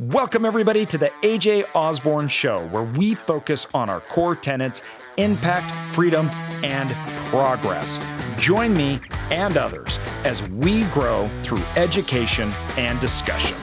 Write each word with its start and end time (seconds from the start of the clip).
Welcome, 0.00 0.44
everybody, 0.44 0.86
to 0.86 0.96
the 0.96 1.10
AJ 1.22 1.64
Osborne 1.74 2.28
Show, 2.28 2.64
where 2.68 2.84
we 2.84 3.14
focus 3.14 3.66
on 3.74 3.90
our 3.90 3.98
core 3.98 4.36
tenets 4.36 4.80
impact, 5.16 5.74
freedom, 5.88 6.28
and 6.62 6.94
progress. 7.30 7.98
Join 8.36 8.74
me 8.74 9.00
and 9.30 9.56
others 9.56 9.98
as 10.22 10.44
we 10.50 10.84
grow 10.84 11.28
through 11.42 11.62
education 11.74 12.52
and 12.76 13.00
discussion. 13.00 13.56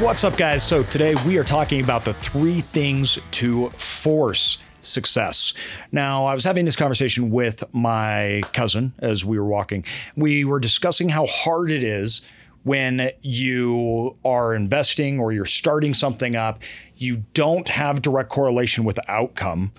What's 0.00 0.22
up, 0.22 0.36
guys? 0.36 0.62
So, 0.62 0.84
today 0.84 1.16
we 1.26 1.38
are 1.38 1.44
talking 1.44 1.82
about 1.82 2.04
the 2.04 2.14
three 2.14 2.60
things 2.60 3.18
to 3.32 3.70
force 3.70 4.58
success. 4.80 5.54
Now, 5.90 6.26
I 6.26 6.34
was 6.34 6.44
having 6.44 6.66
this 6.66 6.76
conversation 6.76 7.30
with 7.30 7.64
my 7.72 8.42
cousin 8.52 8.92
as 9.00 9.24
we 9.24 9.40
were 9.40 9.46
walking. 9.46 9.84
We 10.14 10.44
were 10.44 10.60
discussing 10.60 11.08
how 11.08 11.26
hard 11.26 11.72
it 11.72 11.82
is 11.82 12.22
when 12.64 13.10
you 13.22 14.16
are 14.24 14.54
investing 14.54 15.18
or 15.18 15.32
you're 15.32 15.44
starting 15.44 15.94
something 15.94 16.36
up, 16.36 16.62
you 16.96 17.24
don't 17.34 17.68
have 17.68 18.02
direct 18.02 18.30
correlation 18.30 18.84
with 18.84 18.98
outcome, 19.08 19.72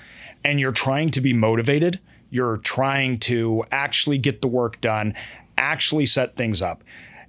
and 0.43 0.59
you're 0.59 0.71
trying 0.71 1.09
to 1.09 1.21
be 1.21 1.33
motivated. 1.33 1.99
You're 2.29 2.57
trying 2.57 3.19
to 3.19 3.63
actually 3.71 4.17
get 4.17 4.41
the 4.41 4.47
work 4.47 4.81
done, 4.81 5.13
actually 5.57 6.05
set 6.05 6.35
things 6.35 6.61
up. 6.61 6.83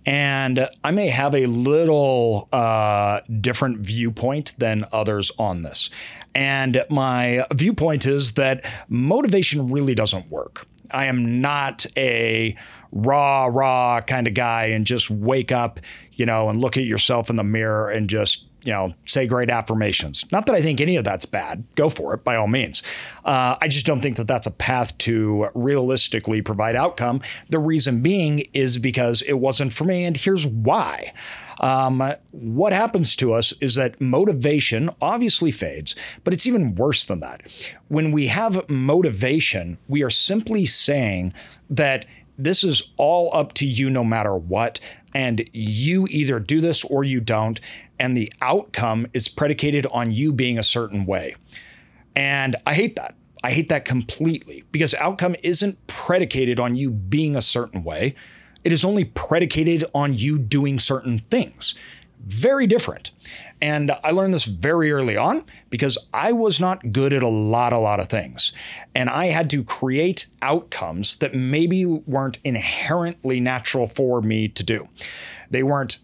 And 0.06 0.68
I 0.82 0.90
may 0.90 1.08
have 1.08 1.34
a 1.34 1.46
little 1.46 2.48
uh, 2.52 3.20
different 3.40 3.78
viewpoint 3.78 4.54
than 4.58 4.84
others 4.92 5.30
on 5.38 5.62
this. 5.62 5.88
And 6.34 6.84
my 6.90 7.46
viewpoint 7.54 8.06
is 8.06 8.32
that 8.32 8.66
motivation 8.88 9.68
really 9.68 9.94
doesn't 9.94 10.30
work. 10.30 10.66
I 10.94 11.06
am 11.06 11.40
not 11.40 11.86
a 11.96 12.56
raw, 12.92 13.46
raw 13.50 14.00
kind 14.00 14.28
of 14.28 14.34
guy 14.34 14.66
and 14.66 14.86
just 14.86 15.10
wake 15.10 15.52
up, 15.52 15.80
you 16.12 16.24
know, 16.24 16.48
and 16.48 16.60
look 16.60 16.76
at 16.76 16.84
yourself 16.84 17.28
in 17.28 17.36
the 17.36 17.44
mirror 17.44 17.90
and 17.90 18.08
just 18.08 18.46
you 18.64 18.72
know, 18.72 18.94
say 19.04 19.26
great 19.26 19.50
affirmations. 19.50 20.24
Not 20.32 20.46
that 20.46 20.54
I 20.54 20.62
think 20.62 20.80
any 20.80 20.96
of 20.96 21.04
that's 21.04 21.26
bad. 21.26 21.64
Go 21.74 21.88
for 21.88 22.14
it 22.14 22.24
by 22.24 22.36
all 22.36 22.48
means. 22.48 22.82
Uh, 23.24 23.56
I 23.60 23.68
just 23.68 23.86
don't 23.86 24.00
think 24.00 24.16
that 24.16 24.26
that's 24.26 24.46
a 24.46 24.50
path 24.50 24.96
to 24.98 25.48
realistically 25.54 26.42
provide 26.42 26.76
outcome. 26.76 27.20
The 27.50 27.58
reason 27.58 28.00
being 28.00 28.46
is 28.52 28.78
because 28.78 29.22
it 29.22 29.34
wasn't 29.34 29.72
for 29.72 29.84
me, 29.84 30.04
and 30.04 30.16
here's 30.16 30.46
why. 30.46 31.12
Um, 31.60 32.12
what 32.32 32.72
happens 32.72 33.14
to 33.16 33.32
us 33.32 33.52
is 33.60 33.76
that 33.76 34.00
motivation 34.00 34.90
obviously 35.00 35.50
fades, 35.50 35.94
but 36.24 36.32
it's 36.32 36.46
even 36.46 36.74
worse 36.74 37.04
than 37.04 37.20
that. 37.20 37.42
When 37.88 38.12
we 38.12 38.26
have 38.28 38.68
motivation, 38.68 39.78
we 39.88 40.02
are 40.02 40.10
simply 40.10 40.66
saying 40.66 41.32
that 41.70 42.06
this 42.36 42.64
is 42.64 42.90
all 42.96 43.30
up 43.34 43.52
to 43.54 43.66
you 43.66 43.90
no 43.90 44.04
matter 44.04 44.34
what. 44.34 44.80
And 45.14 45.48
you 45.52 46.06
either 46.10 46.40
do 46.40 46.60
this 46.60 46.84
or 46.84 47.04
you 47.04 47.20
don't. 47.20 47.60
And 47.98 48.16
the 48.16 48.32
outcome 48.40 49.06
is 49.12 49.28
predicated 49.28 49.86
on 49.86 50.10
you 50.10 50.32
being 50.32 50.58
a 50.58 50.62
certain 50.62 51.06
way. 51.06 51.36
And 52.16 52.56
I 52.66 52.74
hate 52.74 52.96
that. 52.96 53.14
I 53.42 53.50
hate 53.50 53.68
that 53.68 53.84
completely 53.84 54.64
because 54.72 54.94
outcome 54.94 55.36
isn't 55.42 55.86
predicated 55.86 56.58
on 56.58 56.76
you 56.76 56.90
being 56.90 57.36
a 57.36 57.42
certain 57.42 57.84
way. 57.84 58.14
It 58.64 58.72
is 58.72 58.84
only 58.84 59.04
predicated 59.04 59.84
on 59.94 60.14
you 60.14 60.38
doing 60.38 60.78
certain 60.78 61.18
things. 61.30 61.74
Very 62.26 62.66
different. 62.66 63.10
And 63.64 63.92
I 64.04 64.10
learned 64.10 64.34
this 64.34 64.44
very 64.44 64.92
early 64.92 65.16
on 65.16 65.42
because 65.70 65.96
I 66.12 66.32
was 66.32 66.60
not 66.60 66.92
good 66.92 67.14
at 67.14 67.22
a 67.22 67.28
lot, 67.28 67.72
a 67.72 67.78
lot 67.78 67.98
of 67.98 68.10
things. 68.10 68.52
And 68.94 69.08
I 69.08 69.28
had 69.28 69.48
to 69.50 69.64
create 69.64 70.26
outcomes 70.42 71.16
that 71.16 71.34
maybe 71.34 71.86
weren't 71.86 72.40
inherently 72.44 73.40
natural 73.40 73.86
for 73.86 74.20
me 74.20 74.48
to 74.48 74.62
do. 74.62 74.90
They 75.50 75.62
weren't 75.62 75.96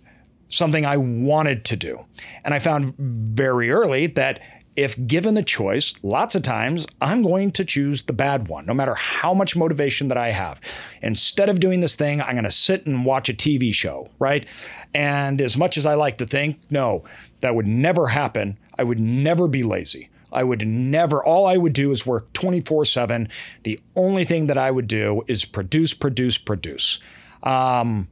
something 0.49 0.87
I 0.87 0.97
wanted 0.97 1.67
to 1.67 1.77
do. 1.77 2.07
And 2.45 2.55
I 2.55 2.61
found 2.61 2.95
very 2.97 3.71
early 3.71 4.07
that 4.07 4.41
if 4.77 5.07
given 5.07 5.35
the 5.35 5.43
choice, 5.43 5.95
lots 6.03 6.35
of 6.35 6.43
times 6.43 6.87
I'm 7.01 7.23
going 7.23 7.51
to 7.53 7.65
choose 7.65 8.05
the 8.05 8.13
bad 8.13 8.49
one, 8.49 8.67
no 8.67 8.75
matter 8.75 8.95
how 8.95 9.35
much 9.35 9.57
motivation 9.57 10.09
that 10.09 10.17
I 10.17 10.33
have. 10.33 10.61
Instead 11.03 11.49
of 11.49 11.61
doing 11.61 11.81
this 11.81 11.97
thing, 11.97 12.21
I'm 12.21 12.35
going 12.35 12.45
to 12.45 12.51
sit 12.51 12.87
and 12.87 13.05
watch 13.05 13.29
a 13.29 13.35
TV 13.35 13.75
show, 13.75 14.09
right? 14.19 14.47
And 14.95 15.41
as 15.41 15.57
much 15.57 15.77
as 15.77 15.87
I 15.87 15.95
like 15.95 16.19
to 16.19 16.27
think, 16.27 16.61
no, 16.71 17.05
that 17.41 17.55
would 17.55 17.67
never 17.67 18.09
happen. 18.09 18.59
I 18.79 18.85
would 18.85 19.01
never 19.01 19.49
be 19.49 19.63
lazy. 19.63 20.09
I 20.33 20.45
would 20.45 20.67
never, 20.67 21.25
all 21.25 21.47
I 21.47 21.57
would 21.57 21.73
do 21.73 21.91
is 21.91 22.07
work 22.07 22.33
24 22.33 22.85
7. 22.85 23.29
The 23.65 23.81
only 23.97 24.25
thing 24.25 24.47
that 24.47 24.59
I 24.59 24.71
would 24.71 24.87
do 24.87 25.23
is 25.27 25.45
produce, 25.45 25.93
produce, 25.95 26.39
produce. 26.39 27.01
Um, 27.43 28.09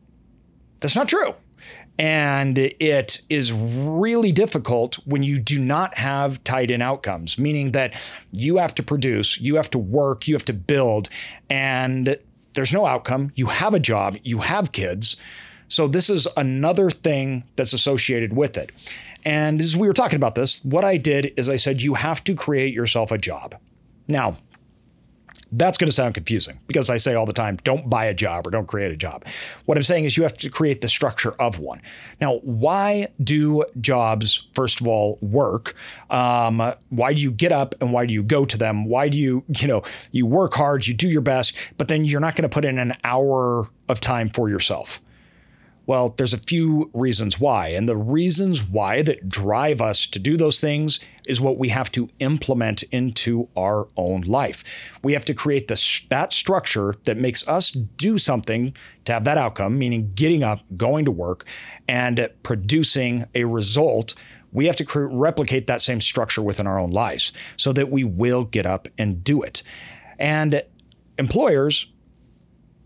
that's 0.81 0.97
not 0.97 1.09
true. 1.09 1.35
And 1.99 2.59
it 2.59 3.23
is 3.29 3.53
really 3.53 4.31
difficult 4.31 4.97
when 5.05 5.25
you 5.25 5.39
do 5.39 5.59
not 5.59 5.99
have 5.99 6.43
tied 6.45 6.71
in 6.71 6.81
outcomes, 6.81 7.39
meaning 7.39 7.73
that 7.73 7.95
you 8.33 8.59
have 8.59 8.75
to 8.77 8.83
produce, 8.85 9.41
you 9.41 9.57
have 9.57 9.71
to 9.71 9.79
work, 9.79 10.29
you 10.29 10.35
have 10.35 10.45
to 10.45 10.53
build, 10.53 11.09
and 11.51 12.17
there's 12.55 12.73
no 12.73 12.87
outcome. 12.87 13.33
You 13.35 13.47
have 13.47 13.75
a 13.75 13.81
job, 13.81 14.17
you 14.23 14.39
have 14.39 14.73
kids. 14.73 15.17
So, 15.67 15.87
this 15.87 16.09
is 16.09 16.27
another 16.37 16.89
thing 16.89 17.45
that's 17.57 17.73
associated 17.73 18.35
with 18.35 18.57
it. 18.57 18.73
And 19.25 19.61
as 19.61 19.77
we 19.77 19.87
were 19.87 19.93
talking 19.93 20.17
about 20.17 20.35
this, 20.35 20.65
what 20.65 20.85
I 20.85 20.97
did 20.97 21.33
is 21.37 21.49
I 21.49 21.57
said, 21.57 21.83
you 21.83 21.95
have 21.95 22.25
to 22.25 22.35
create 22.35 22.73
yourself 22.73 23.11
a 23.11 23.19
job. 23.19 23.57
Now, 24.07 24.39
that's 25.53 25.79
going 25.79 25.89
to 25.89 25.93
sound 25.93 26.15
confusing 26.15 26.59
because 26.67 26.91
I 26.91 26.99
say 26.99 27.15
all 27.15 27.27
the 27.27 27.33
time, 27.33 27.57
don't 27.65 27.89
buy 27.89 28.05
a 28.07 28.15
job 28.15 28.47
or 28.47 28.51
don't 28.51 28.67
create 28.67 28.93
a 28.93 28.97
job. 28.97 29.25
What 29.65 29.79
I'm 29.79 29.83
saying 29.83 30.05
is 30.05 30.17
you 30.17 30.23
have 30.23 30.37
to 30.39 30.51
create 30.51 30.81
the 30.81 30.89
structure 30.89 31.33
of 31.41 31.59
one. 31.59 31.81
Now, 32.21 32.39
why 32.39 33.09
do 33.23 33.65
jobs, 33.81 34.47
first 34.53 34.81
of 34.81 34.87
all, 34.87 35.19
work? 35.23 35.75
Um, 36.11 36.75
why 36.91 37.15
do 37.15 37.21
you 37.21 37.31
get 37.31 37.53
up 37.53 37.75
and 37.81 37.93
why 37.93 38.07
do 38.07 38.15
you 38.15 38.23
go 38.23 38.45
to 38.45 38.59
them? 38.59 38.85
Why 38.85 39.09
do 39.09 39.19
you, 39.19 39.45
you 39.49 39.67
know, 39.67 39.83
you 40.13 40.27
work 40.27 40.55
hard, 40.55 40.87
you 40.87 40.95
do 40.95 41.09
your 41.09 41.23
best, 41.23 41.57
but 41.79 41.89
then 41.89 42.05
you're 42.05 42.21
not 42.21 42.37
going 42.37 42.49
to 42.49 42.53
put 42.53 42.65
in 42.65 42.79
an 42.79 42.93
hour 43.05 43.69
of 43.89 44.01
time 44.01 44.29
for 44.29 44.49
yourself? 44.49 45.01
Well, 45.89 46.11
there's 46.19 46.35
a 46.35 46.39
few 46.39 46.91
reasons 46.93 47.41
why. 47.41 47.69
And 47.69 47.89
the 47.89 47.97
reasons 47.97 48.63
why 48.63 49.01
that 49.01 49.27
drive 49.27 49.81
us 49.81 50.07
to 50.09 50.19
do 50.19 50.37
those 50.37 50.61
things 50.61 51.01
is 51.27 51.41
what 51.41 51.57
we 51.57 51.71
have 51.71 51.91
to 51.93 52.11
implement 52.19 52.83
into 52.85 53.49
our 53.57 53.89
own 53.97 54.21
life. 54.21 54.63
We 55.03 55.15
have 55.15 55.25
to 55.25 55.33
create 55.33 55.69
this, 55.69 56.03
that 56.11 56.35
structure 56.35 56.95
that 57.05 57.17
makes 57.17 57.49
us 57.49 57.71
do 57.71 58.19
something 58.19 58.75
to 59.07 59.15
have 59.15 59.25
that 59.25 59.39
outcome, 59.39 59.79
meaning 59.79 60.13
getting 60.15 60.43
up, 60.43 60.61
going 60.77 61.07
to 61.07 61.11
work, 61.11 61.47
and 61.89 62.29
producing 62.43 63.25
a 63.35 63.45
result 63.45 64.15
we 64.51 64.67
have 64.67 64.77
to 64.77 64.85
cre- 64.85 65.01
replicate 65.01 65.67
that 65.67 65.83
same 65.83 66.01
structure 66.01 66.41
within 66.41 66.67
our 66.67 66.79
own 66.79 66.91
lives 66.91 67.35
so 67.59 67.71
that 67.73 67.91
we 67.91 68.03
will 68.03 68.45
get 68.45 68.65
up 68.65 68.89
and 68.97 69.23
do 69.23 69.43
it. 69.43 69.63
And 70.19 70.63
employers 71.19 71.87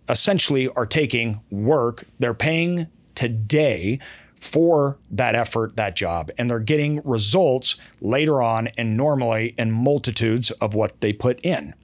essentially 0.08 0.68
are 0.68 0.86
taking 0.86 1.40
work, 1.50 2.04
they're 2.18 2.34
paying 2.34 2.88
today 3.14 3.98
for 4.36 4.98
that 5.10 5.36
effort, 5.36 5.76
that 5.76 5.94
job, 5.94 6.30
and 6.36 6.50
they're 6.50 6.58
getting 6.58 7.00
results 7.04 7.76
later 8.00 8.42
on 8.42 8.66
and 8.76 8.96
normally 8.96 9.54
in 9.56 9.70
multitudes 9.70 10.50
of 10.52 10.74
what 10.74 11.00
they 11.00 11.12
put 11.12 11.38
in. 11.44 11.74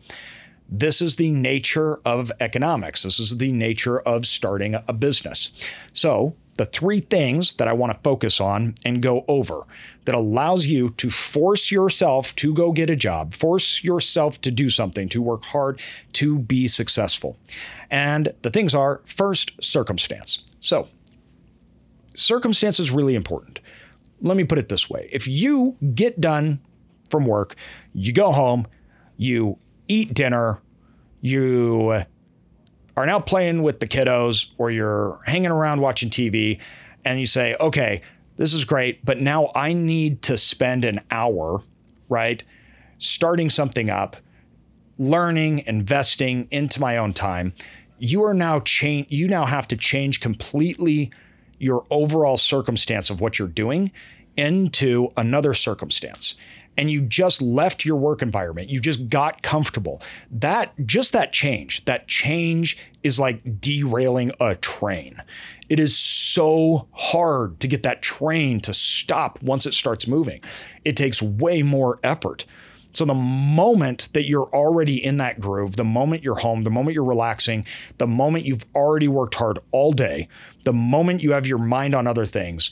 This 0.69 1.01
is 1.01 1.17
the 1.17 1.31
nature 1.31 2.01
of 2.05 2.33
economics. 2.41 3.05
This 3.05 3.21
is 3.21 3.39
the 3.39 3.53
nature 3.53 4.01
of 4.01 4.27
starting 4.27 4.75
a 4.75 4.93
business. 4.93 5.51
So, 5.93 6.35
the 6.59 6.67
three 6.67 6.99
things 6.99 7.55
that 7.55 7.69
I 7.69 7.73
want 7.73 7.93
to 7.93 7.99
focus 8.01 8.41
on 8.41 8.75
and 8.85 9.01
go 9.01 9.25
over 9.29 9.63
that 10.05 10.15
allows 10.15 10.67
you 10.67 10.91
to 10.91 11.09
force 11.09 11.71
yourself 11.71 12.35
to 12.37 12.53
go 12.53 12.73
get 12.73 12.91
a 12.91 12.97
job, 12.97 13.33
force 13.33 13.83
yourself 13.83 14.41
to 14.43 14.51
do 14.51 14.69
something, 14.69 15.09
to 15.11 15.23
work 15.23 15.45
hard, 15.45 15.81
to 16.15 16.39
be 16.41 16.67
successful. 16.67 17.39
And 17.91 18.35
the 18.43 18.51
things 18.51 18.75
are 18.75 19.01
first, 19.07 19.53
circumstance. 19.63 20.45
So, 20.61 20.89
circumstance 22.15 22.81
is 22.81 22.91
really 22.91 23.15
important. 23.15 23.61
Let 24.21 24.37
me 24.37 24.43
put 24.43 24.59
it 24.59 24.69
this 24.69 24.91
way 24.91 25.09
if 25.13 25.29
you 25.29 25.77
get 25.95 26.21
done 26.21 26.61
from 27.09 27.25
work, 27.25 27.55
you 27.95 28.13
go 28.13 28.33
home, 28.33 28.67
you 29.17 29.59
eat 29.87 30.13
dinner, 30.13 30.61
you 31.21 32.05
are 32.99 33.07
now 33.07 33.21
playing 33.21 33.63
with 33.63 33.79
the 33.79 33.87
kiddos, 33.87 34.49
or 34.59 34.73
you're 34.73 35.21
hanging 35.25 35.53
around 35.53 35.81
watching 35.81 36.11
TV, 36.11 36.59
and 37.05 37.21
you 37.21 37.27
say, 37.27 37.55
okay, 37.61 38.03
this 38.39 38.53
is 38.53 38.65
great, 38.65 39.05
but 39.05 39.21
now 39.21 39.53
I 39.55 39.73
need 39.73 40.21
to 40.23 40.37
spend 40.37 40.85
an 40.85 41.03
hour, 41.09 41.63
right, 42.09 42.43
starting 42.99 43.51
something 43.51 43.89
up, 43.89 44.17
learning, 44.99 45.63
investing 45.69 46.49
into 46.51 46.81
my 46.81 46.97
own 46.97 47.13
time. 47.13 47.55
You 48.01 48.25
are 48.25 48.35
now 48.35 48.59
change. 48.59 49.07
You 49.13 49.29
now 49.29 49.47
have 49.47 49.69
to 49.69 49.77
change 49.77 50.19
completely 50.19 51.13
your 51.61 51.87
overall 51.91 52.37
circumstance 52.37 53.11
of 53.11 53.21
what 53.21 53.39
you're 53.39 53.47
doing 53.47 53.93
into 54.37 55.13
another 55.17 55.55
circumstance 55.55 56.35
and 56.79 56.91
you 56.91 57.03
just 57.03 57.43
left 57.43 57.85
your 57.85 57.97
work 57.97 58.23
environment 58.23 58.71
you 58.71 58.81
just 58.81 59.09
got 59.09 59.43
comfortable 59.43 60.01
that 60.31 60.73
just 60.87 61.13
that 61.13 61.33
change 61.33 61.85
that 61.85 62.09
change 62.09 62.79
is 63.03 63.21
like 63.21 63.61
derailing 63.61 64.31
a 64.41 64.55
train 64.55 65.23
It 65.69 65.79
is 65.79 65.97
so 65.97 66.89
hard 66.93 67.61
to 67.61 67.69
get 67.69 67.83
that 67.83 68.03
train 68.03 68.61
to 68.61 68.73
stop 68.73 69.43
once 69.43 69.67
it 69.67 69.75
starts 69.75 70.07
moving. 70.07 70.41
It 70.85 70.97
takes 70.97 71.21
way 71.21 71.63
more 71.63 71.99
effort. 72.03 72.47
So 72.95 73.05
the 73.05 73.15
moment 73.15 74.09
that 74.15 74.27
you're 74.27 74.49
already 74.55 75.05
in 75.05 75.19
that 75.19 75.41
groove, 75.41 75.77
the 75.77 75.85
moment 75.85 76.23
you're 76.23 76.37
home, 76.37 76.63
the 76.63 76.71
moment 76.71 76.95
you're 76.95 77.05
relaxing, 77.05 77.67
the 77.99 78.07
moment 78.07 78.47
you've 78.47 78.65
already 78.75 79.09
worked 79.09 79.35
hard 79.35 79.59
all 79.73 79.93
day, 79.93 80.29
the 80.65 80.73
moment 80.73 81.23
you 81.23 81.33
have 81.33 81.47
your 81.47 81.59
mind 81.59 81.95
on 81.95 82.07
other 82.07 82.27
things, 82.27 82.71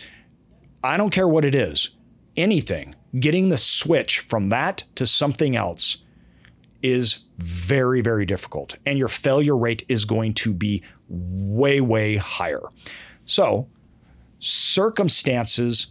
I 0.82 0.96
don't 0.96 1.10
care 1.10 1.28
what 1.28 1.44
it 1.44 1.54
is, 1.54 1.90
anything, 2.36 2.94
getting 3.18 3.48
the 3.48 3.58
switch 3.58 4.20
from 4.20 4.48
that 4.48 4.84
to 4.96 5.06
something 5.06 5.56
else 5.56 5.98
is 6.82 7.20
very, 7.38 8.00
very 8.00 8.26
difficult. 8.26 8.76
And 8.84 8.98
your 8.98 9.08
failure 9.08 9.56
rate 9.56 9.84
is 9.88 10.04
going 10.04 10.34
to 10.34 10.52
be 10.52 10.82
way, 11.08 11.80
way 11.80 12.16
higher. 12.16 12.62
So, 13.24 13.68
circumstances 14.38 15.88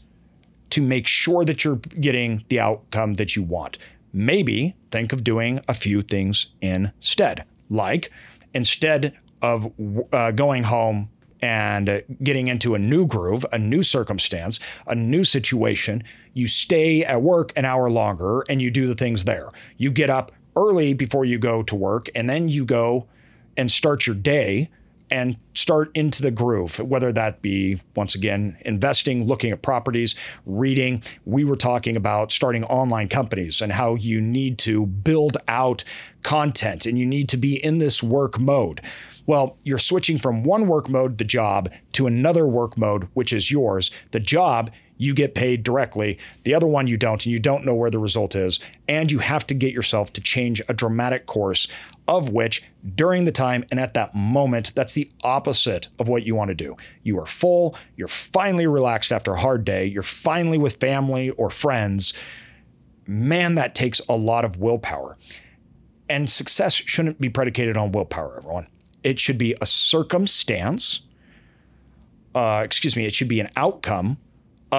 to 0.69 0.81
make 0.81 1.07
sure 1.07 1.45
that 1.45 1.63
you're 1.63 1.79
getting 1.99 2.43
the 2.49 2.59
outcome 2.59 3.15
that 3.15 3.35
you 3.35 3.43
want. 3.43 3.77
Maybe 4.13 4.75
think 4.91 5.13
of 5.13 5.23
doing 5.23 5.59
a 5.67 5.73
few 5.73 6.01
things 6.01 6.47
instead, 6.61 7.45
like 7.69 8.11
instead 8.53 9.13
of 9.41 9.71
uh, 10.11 10.31
going 10.31 10.63
home 10.63 11.09
and 11.45 11.87
uh, 11.87 11.99
getting 12.23 12.47
into 12.47 12.73
a 12.73 12.79
new 12.79 13.05
groove, 13.05 13.45
a 13.51 13.59
new 13.59 13.83
circumstance, 13.83 14.59
a 14.87 14.95
new 14.95 15.23
situation, 15.23 16.03
you 16.33 16.47
stay 16.47 17.03
at 17.03 17.21
work 17.21 17.53
an 17.55 17.65
hour 17.65 17.87
longer 17.87 18.43
and 18.49 18.63
you 18.63 18.71
do 18.71 18.87
the 18.87 18.95
things 18.95 19.25
there. 19.25 19.51
You 19.77 19.91
get 19.91 20.09
up 20.09 20.31
early 20.55 20.95
before 20.95 21.23
you 21.23 21.37
go 21.37 21.61
to 21.61 21.75
work 21.75 22.09
and 22.15 22.27
then 22.27 22.49
you 22.49 22.65
go 22.65 23.07
and 23.55 23.69
start 23.69 24.07
your 24.07 24.15
day 24.15 24.69
and 25.15 25.37
start 25.53 25.89
into 25.95 26.21
the 26.21 26.29
groove, 26.29 26.77
whether 26.79 27.09
that 27.13 27.41
be, 27.41 27.79
once 27.95 28.15
again, 28.15 28.57
investing, 28.65 29.25
looking 29.25 29.49
at 29.49 29.61
properties, 29.61 30.13
reading. 30.45 31.01
We 31.23 31.45
were 31.45 31.55
talking 31.55 31.95
about 31.95 32.33
starting 32.33 32.65
online 32.65 33.07
companies 33.07 33.61
and 33.61 33.71
how 33.71 33.95
you 33.95 34.19
need 34.19 34.57
to 34.59 34.85
build 34.85 35.37
out 35.47 35.85
content 36.21 36.85
and 36.85 36.99
you 36.99 37.05
need 37.05 37.29
to 37.29 37.37
be 37.37 37.63
in 37.63 37.77
this 37.77 38.03
work 38.03 38.37
mode. 38.37 38.81
Well, 39.25 39.57
you're 39.63 39.77
switching 39.77 40.17
from 40.17 40.43
one 40.43 40.67
work 40.67 40.89
mode, 40.89 41.17
the 41.17 41.23
job, 41.23 41.71
to 41.93 42.07
another 42.07 42.45
work 42.45 42.77
mode, 42.77 43.07
which 43.13 43.31
is 43.31 43.49
yours. 43.49 43.91
The 44.11 44.19
job 44.19 44.69
you 44.97 45.13
get 45.13 45.35
paid 45.35 45.63
directly. 45.63 46.17
The 46.43 46.53
other 46.53 46.67
one 46.67 46.87
you 46.87 46.97
don't, 46.97 47.25
and 47.25 47.31
you 47.31 47.39
don't 47.39 47.65
know 47.65 47.75
where 47.75 47.89
the 47.89 47.99
result 47.99 48.35
is. 48.35 48.59
And 48.87 49.11
you 49.11 49.19
have 49.19 49.45
to 49.47 49.53
get 49.53 49.73
yourself 49.73 50.13
to 50.13 50.21
change 50.21 50.61
a 50.67 50.73
dramatic 50.73 51.25
course, 51.25 51.67
of 52.07 52.29
which 52.29 52.63
during 52.95 53.25
the 53.25 53.31
time 53.31 53.65
and 53.71 53.79
at 53.79 53.93
that 53.95 54.15
moment, 54.15 54.73
that's 54.75 54.93
the 54.93 55.09
opposite 55.23 55.89
of 55.99 56.07
what 56.07 56.23
you 56.23 56.35
want 56.35 56.49
to 56.49 56.55
do. 56.55 56.77
You 57.03 57.19
are 57.19 57.25
full, 57.25 57.75
you're 57.95 58.07
finally 58.07 58.67
relaxed 58.67 59.11
after 59.11 59.33
a 59.33 59.39
hard 59.39 59.65
day, 59.65 59.85
you're 59.85 60.03
finally 60.03 60.57
with 60.57 60.77
family 60.77 61.31
or 61.31 61.49
friends. 61.49 62.13
Man, 63.07 63.55
that 63.55 63.75
takes 63.75 63.99
a 64.07 64.15
lot 64.15 64.45
of 64.45 64.57
willpower. 64.57 65.17
And 66.07 66.29
success 66.29 66.73
shouldn't 66.73 67.19
be 67.19 67.29
predicated 67.29 67.77
on 67.77 67.91
willpower, 67.91 68.37
everyone. 68.37 68.67
It 69.03 69.19
should 69.19 69.37
be 69.37 69.55
a 69.61 69.65
circumstance. 69.65 71.01
Uh, 72.33 72.61
excuse 72.63 72.95
me, 72.95 73.05
it 73.05 73.13
should 73.13 73.27
be 73.27 73.39
an 73.39 73.49
outcome 73.55 74.17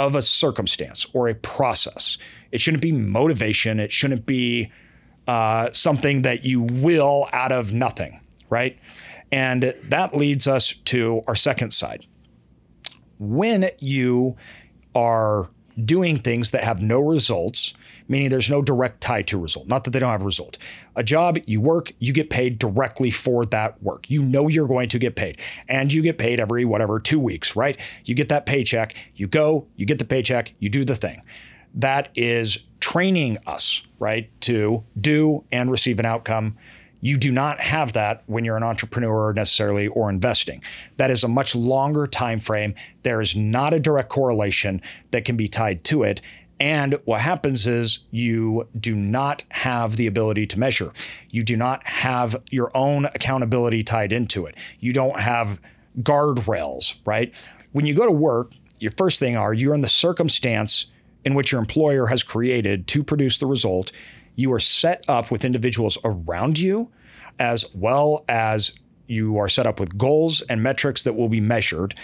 of 0.05 0.15
a 0.15 0.23
circumstance 0.23 1.07
or 1.13 1.29
a 1.29 1.35
process. 1.35 2.19
It 2.53 2.61
shouldn't 2.61 2.83
be 2.83 2.93
motivation. 2.93 3.81
It 3.81 3.93
shouldn't 3.93 4.27
be 4.27 4.71
uh, 5.27 5.71
something 5.73 6.23
that 6.23 6.45
you 6.45 6.61
will 6.61 7.29
out 7.33 7.53
of 7.53 7.73
nothing, 7.73 8.21
right? 8.51 8.79
And 9.33 9.75
that 9.85 10.17
leads 10.17 10.47
us 10.47 10.75
to 10.87 11.23
our 11.27 11.35
second 11.35 11.73
side. 11.73 12.07
When 13.19 13.71
you 13.81 14.37
are 14.95 15.49
doing 15.83 16.19
things 16.19 16.53
that 16.53 16.65
have 16.65 16.81
no 16.81 17.01
results, 17.01 17.75
meaning 18.09 18.29
there's 18.29 18.51
no 18.51 18.63
direct 18.63 19.01
tie 19.01 19.23
to 19.23 19.39
result. 19.39 19.67
Not 19.67 19.85
that 19.85 19.91
they 19.91 19.99
don't 19.99 20.11
have 20.11 20.23
a 20.23 20.27
result. 20.27 20.59
A 20.95 21.03
job, 21.03 21.39
you 21.47 21.61
work, 21.61 21.93
you 21.99 22.13
get 22.13 22.31
paid 22.31 22.59
directly 22.59 23.11
for 23.11 23.45
that 23.47 23.83
work. 23.83 24.11
You 24.11 24.23
know 24.23 24.49
you're 24.49 24.69
going 24.69 24.89
to 24.91 24.99
get 24.99 25.17
paid. 25.17 25.39
And 25.69 25.93
you 25.93 26.03
get 26.03 26.19
paid 26.19 26.41
every 26.41 26.65
whatever, 26.65 27.01
two 27.01 27.21
weeks, 27.21 27.57
right? 27.57 27.77
You 28.05 28.15
get 28.15 28.29
that 28.29 28.47
paycheck, 28.47 28.95
you 29.15 29.27
go, 29.27 29.67
you 29.77 29.87
get 29.87 29.99
the 29.99 30.05
paycheck, 30.05 30.55
you 30.59 30.69
do 30.69 30.85
the 30.85 30.95
thing. 30.97 31.23
That 31.75 32.09
is 32.15 32.59
training 32.81 33.39
us, 33.47 33.83
right, 33.99 34.31
to 34.43 34.85
do 34.99 35.45
and 35.53 35.71
receive 35.71 35.99
an 35.99 36.07
outcome. 36.07 36.57
You 37.01 37.19
do 37.19 37.31
not 37.31 37.61
have 37.61 37.93
that 37.93 38.23
when 38.27 38.45
you're 38.45 38.57
an 38.57 38.63
entrepreneur 38.63 39.33
necessarily 39.33 39.87
or 39.87 40.09
investing. 40.09 40.63
That 40.97 41.11
is 41.11 41.23
a 41.23 41.29
much 41.29 41.55
longer 41.55 42.07
time 42.07 42.41
frame. 42.41 42.75
There 43.03 43.21
is 43.21 43.37
not 43.37 43.75
a 43.75 43.79
direct 43.79 44.09
correlation 44.09 44.81
that 45.11 45.25
can 45.25 45.37
be 45.37 45.47
tied 45.47 45.85
to 45.85 46.03
it. 46.03 46.21
And 46.59 46.95
what 47.05 47.21
happens 47.21 47.67
is 47.67 47.99
you 48.11 48.67
do 48.79 48.95
not 48.95 49.45
have 49.51 49.97
the 49.97 50.07
ability 50.07 50.47
to 50.47 50.59
measure. 50.59 50.93
You 51.31 51.43
do 51.43 51.57
not 51.57 51.87
have 51.87 52.43
your 52.51 52.75
own 52.75 53.05
accountability 53.07 53.85
tied 53.85 54.13
into 54.13 54.47
it. 54.47 54.55
You 54.81 54.93
don't 54.93 55.21
have 55.21 55.61
guardrails, 56.01 56.97
right? 57.05 57.35
When 57.73 57.85
you 57.85 57.95
go 57.95 58.07
to 58.07 58.13
work, 58.13 58.53
your 58.81 58.93
first 58.93 59.19
thing 59.19 59.37
are 59.37 59.53
you're 59.53 59.75
in 59.75 59.83
the 59.83 59.89
circumstance 59.89 60.87
in 61.25 61.35
which 61.35 61.53
your 61.53 61.61
employer 61.61 62.07
has 62.07 62.23
created 62.23 62.87
to 62.89 63.03
produce 63.03 63.39
the 63.39 63.47
result. 63.47 63.93
You 64.35 64.53
are 64.53 64.61
set 64.61 65.05
up 65.09 65.31
with 65.31 65.45
individuals 65.45 65.99
around 66.05 66.59
you 66.59 66.91
as 67.39 67.67
well 67.75 68.25
as 68.29 68.73
you 69.07 69.39
are 69.39 69.49
set 69.49 69.67
up 69.67 69.79
with 69.79 69.97
goals 69.97 70.43
and 70.43 70.63
metrics 70.63 71.05
that 71.05 71.15
will 71.15 71.29
be 71.29 71.41
measured. 71.41 71.95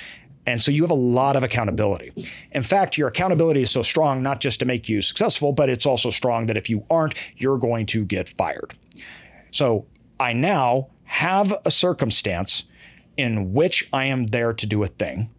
And 0.47 0.61
so 0.61 0.71
you 0.71 0.83
have 0.83 0.91
a 0.91 0.95
lot 0.95 1.37
of 1.37 1.43
accountability. 1.43 2.13
In 2.51 2.63
fact, 2.63 2.99
your 2.99 3.09
accountability 3.09 3.63
is 3.63 3.71
so 3.71 3.83
strong, 3.83 4.23
not 4.23 4.41
just 4.41 4.59
to 4.61 4.67
make 4.67 4.89
you 4.89 5.01
successful, 5.01 5.53
but 5.53 5.69
it's 5.69 5.87
also 5.87 6.11
strong 6.11 6.47
that 6.47 6.57
if 6.57 6.69
you 6.69 6.85
aren't, 6.91 7.15
you're 7.37 7.59
going 7.59 7.87
to 7.87 8.05
get 8.05 8.29
fired. 8.29 8.75
So 9.53 9.87
I 10.19 10.33
now 10.33 10.89
have 11.05 11.55
a 11.65 11.71
circumstance 11.71 12.65
in 13.17 13.53
which 13.53 13.89
I 13.93 14.07
am 14.07 14.27
there 14.27 14.53
to 14.53 14.67
do 14.67 14.83
a 14.83 14.87
thing, 14.87 15.31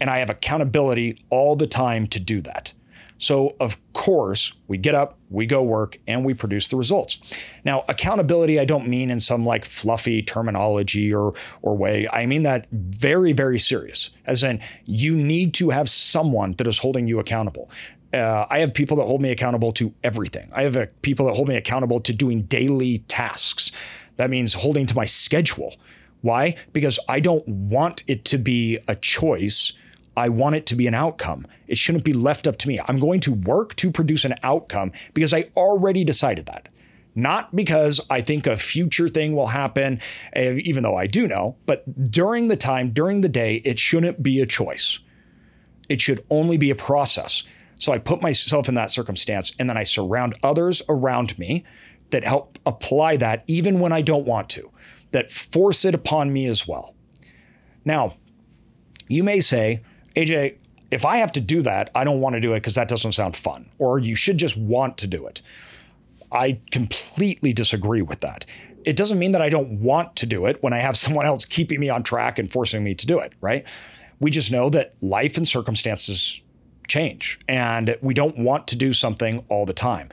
and 0.00 0.10
I 0.10 0.18
have 0.18 0.30
accountability 0.30 1.18
all 1.30 1.54
the 1.54 1.66
time 1.66 2.06
to 2.08 2.18
do 2.18 2.40
that. 2.40 2.72
So, 3.18 3.54
of 3.60 3.76
course, 3.92 4.52
we 4.66 4.76
get 4.76 4.94
up, 4.94 5.18
we 5.30 5.46
go 5.46 5.62
work, 5.62 5.98
and 6.06 6.24
we 6.24 6.34
produce 6.34 6.68
the 6.68 6.76
results. 6.76 7.18
Now, 7.64 7.84
accountability, 7.88 8.58
I 8.58 8.64
don't 8.64 8.88
mean 8.88 9.10
in 9.10 9.20
some 9.20 9.46
like 9.46 9.64
fluffy 9.64 10.20
terminology 10.20 11.14
or, 11.14 11.34
or 11.62 11.76
way. 11.76 12.08
I 12.12 12.26
mean 12.26 12.42
that 12.42 12.66
very, 12.72 13.32
very 13.32 13.58
serious, 13.58 14.10
as 14.26 14.42
in 14.42 14.60
you 14.84 15.16
need 15.16 15.54
to 15.54 15.70
have 15.70 15.88
someone 15.88 16.54
that 16.54 16.66
is 16.66 16.78
holding 16.78 17.06
you 17.06 17.18
accountable. 17.20 17.70
Uh, 18.12 18.46
I 18.50 18.60
have 18.60 18.74
people 18.74 18.96
that 18.98 19.04
hold 19.04 19.20
me 19.20 19.30
accountable 19.30 19.72
to 19.72 19.92
everything. 20.04 20.50
I 20.52 20.62
have 20.62 20.76
uh, 20.76 20.86
people 21.02 21.26
that 21.26 21.34
hold 21.34 21.48
me 21.48 21.56
accountable 21.56 22.00
to 22.00 22.12
doing 22.12 22.42
daily 22.42 22.98
tasks. 22.98 23.72
That 24.16 24.30
means 24.30 24.54
holding 24.54 24.86
to 24.86 24.94
my 24.94 25.04
schedule. 25.04 25.74
Why? 26.20 26.56
Because 26.72 26.98
I 27.08 27.20
don't 27.20 27.46
want 27.46 28.02
it 28.06 28.24
to 28.26 28.38
be 28.38 28.78
a 28.88 28.94
choice 28.94 29.72
I 30.16 30.28
want 30.28 30.56
it 30.56 30.66
to 30.66 30.76
be 30.76 30.86
an 30.86 30.94
outcome. 30.94 31.46
It 31.66 31.78
shouldn't 31.78 32.04
be 32.04 32.12
left 32.12 32.46
up 32.46 32.58
to 32.58 32.68
me. 32.68 32.78
I'm 32.86 32.98
going 32.98 33.20
to 33.20 33.32
work 33.32 33.74
to 33.76 33.90
produce 33.90 34.24
an 34.24 34.34
outcome 34.42 34.92
because 35.12 35.34
I 35.34 35.50
already 35.56 36.04
decided 36.04 36.46
that. 36.46 36.68
Not 37.14 37.54
because 37.54 38.00
I 38.10 38.20
think 38.20 38.46
a 38.46 38.56
future 38.56 39.08
thing 39.08 39.36
will 39.36 39.48
happen, 39.48 40.00
eh, 40.32 40.54
even 40.64 40.82
though 40.82 40.96
I 40.96 41.06
do 41.06 41.28
know, 41.28 41.56
but 41.64 42.10
during 42.10 42.48
the 42.48 42.56
time, 42.56 42.90
during 42.90 43.20
the 43.20 43.28
day, 43.28 43.56
it 43.64 43.78
shouldn't 43.78 44.22
be 44.22 44.40
a 44.40 44.46
choice. 44.46 44.98
It 45.88 46.00
should 46.00 46.24
only 46.28 46.56
be 46.56 46.70
a 46.70 46.74
process. 46.74 47.44
So 47.76 47.92
I 47.92 47.98
put 47.98 48.22
myself 48.22 48.68
in 48.68 48.74
that 48.74 48.90
circumstance 48.90 49.52
and 49.58 49.68
then 49.68 49.76
I 49.76 49.84
surround 49.84 50.34
others 50.42 50.82
around 50.88 51.38
me 51.38 51.64
that 52.10 52.24
help 52.24 52.58
apply 52.66 53.16
that 53.18 53.44
even 53.46 53.80
when 53.80 53.92
I 53.92 54.00
don't 54.00 54.26
want 54.26 54.48
to, 54.50 54.70
that 55.12 55.30
force 55.30 55.84
it 55.84 55.94
upon 55.94 56.32
me 56.32 56.46
as 56.46 56.66
well. 56.66 56.94
Now, 57.84 58.14
you 59.08 59.22
may 59.22 59.40
say, 59.40 59.82
AJ, 60.16 60.56
if 60.90 61.04
I 61.04 61.16
have 61.18 61.32
to 61.32 61.40
do 61.40 61.62
that, 61.62 61.90
I 61.94 62.04
don't 62.04 62.20
want 62.20 62.34
to 62.34 62.40
do 62.40 62.52
it 62.52 62.58
because 62.58 62.74
that 62.74 62.88
doesn't 62.88 63.12
sound 63.12 63.36
fun, 63.36 63.68
or 63.78 63.98
you 63.98 64.14
should 64.14 64.38
just 64.38 64.56
want 64.56 64.96
to 64.98 65.06
do 65.06 65.26
it. 65.26 65.42
I 66.30 66.60
completely 66.70 67.52
disagree 67.52 68.02
with 68.02 68.20
that. 68.20 68.46
It 68.84 68.96
doesn't 68.96 69.18
mean 69.18 69.32
that 69.32 69.42
I 69.42 69.48
don't 69.48 69.80
want 69.80 70.14
to 70.16 70.26
do 70.26 70.46
it 70.46 70.62
when 70.62 70.72
I 70.72 70.78
have 70.78 70.96
someone 71.04 71.26
else 71.26 71.44
keeping 71.44 71.80
me 71.80 71.88
on 71.88 72.02
track 72.02 72.38
and 72.38 72.50
forcing 72.50 72.84
me 72.84 72.94
to 72.94 73.06
do 73.06 73.18
it, 73.18 73.32
right? 73.40 73.64
We 74.20 74.30
just 74.30 74.52
know 74.52 74.68
that 74.70 74.94
life 75.00 75.36
and 75.36 75.46
circumstances 75.46 76.40
change 76.86 77.38
and 77.48 77.96
we 78.02 78.14
don't 78.14 78.38
want 78.38 78.68
to 78.68 78.76
do 78.76 78.92
something 78.92 79.44
all 79.48 79.66
the 79.66 79.72
time. 79.72 80.10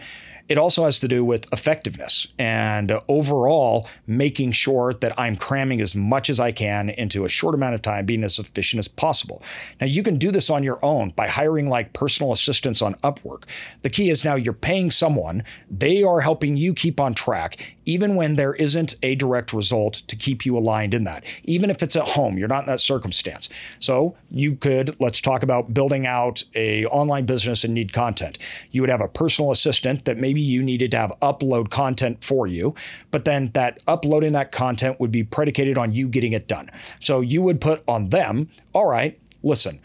It 0.51 0.57
also 0.57 0.83
has 0.83 0.99
to 0.99 1.07
do 1.07 1.23
with 1.23 1.47
effectiveness 1.53 2.27
and 2.37 2.91
overall 3.07 3.87
making 4.05 4.51
sure 4.51 4.91
that 4.91 5.17
I'm 5.17 5.37
cramming 5.37 5.79
as 5.79 5.95
much 5.95 6.29
as 6.29 6.41
I 6.41 6.51
can 6.51 6.89
into 6.89 7.23
a 7.23 7.29
short 7.29 7.55
amount 7.55 7.75
of 7.75 7.81
time, 7.81 8.05
being 8.05 8.21
as 8.21 8.37
efficient 8.37 8.79
as 8.79 8.89
possible. 8.89 9.41
Now, 9.79 9.87
you 9.87 10.03
can 10.03 10.17
do 10.17 10.29
this 10.29 10.49
on 10.49 10.61
your 10.61 10.83
own 10.83 11.11
by 11.11 11.29
hiring 11.29 11.69
like 11.69 11.93
personal 11.93 12.33
assistants 12.33 12.81
on 12.81 12.95
Upwork. 12.95 13.43
The 13.83 13.89
key 13.89 14.09
is 14.09 14.25
now 14.25 14.35
you're 14.35 14.51
paying 14.51 14.91
someone, 14.91 15.45
they 15.69 16.03
are 16.03 16.19
helping 16.19 16.57
you 16.57 16.73
keep 16.73 16.99
on 16.99 17.13
track, 17.13 17.75
even 17.85 18.15
when 18.15 18.35
there 18.35 18.53
isn't 18.55 18.95
a 19.01 19.15
direct 19.15 19.53
result 19.53 19.93
to 19.93 20.17
keep 20.17 20.45
you 20.45 20.57
aligned 20.57 20.93
in 20.93 21.05
that. 21.05 21.23
Even 21.45 21.69
if 21.69 21.81
it's 21.81 21.95
at 21.95 22.09
home, 22.09 22.37
you're 22.37 22.49
not 22.49 22.63
in 22.63 22.67
that 22.67 22.81
circumstance. 22.81 23.47
So 23.79 24.17
you 24.29 24.55
could, 24.55 24.99
let's 24.99 25.21
talk 25.21 25.43
about 25.43 25.73
building 25.73 26.05
out 26.05 26.43
a 26.55 26.85
online 26.87 27.25
business 27.25 27.63
and 27.63 27.73
need 27.73 27.93
content. 27.93 28.37
You 28.71 28.81
would 28.81 28.89
have 28.89 28.99
a 28.99 29.07
personal 29.07 29.51
assistant 29.51 30.03
that 30.03 30.17
maybe 30.17 30.40
you 30.41 30.63
needed 30.63 30.91
to 30.91 30.97
have 30.97 31.13
upload 31.21 31.69
content 31.69 32.23
for 32.23 32.47
you, 32.47 32.75
but 33.09 33.25
then 33.25 33.51
that 33.53 33.79
uploading 33.87 34.33
that 34.33 34.51
content 34.51 34.99
would 34.99 35.11
be 35.11 35.23
predicated 35.23 35.77
on 35.77 35.93
you 35.93 36.07
getting 36.07 36.33
it 36.33 36.47
done. 36.47 36.69
So 36.99 37.21
you 37.21 37.41
would 37.41 37.61
put 37.61 37.83
on 37.87 38.09
them, 38.09 38.49
all 38.73 38.85
right, 38.85 39.19
listen, 39.43 39.79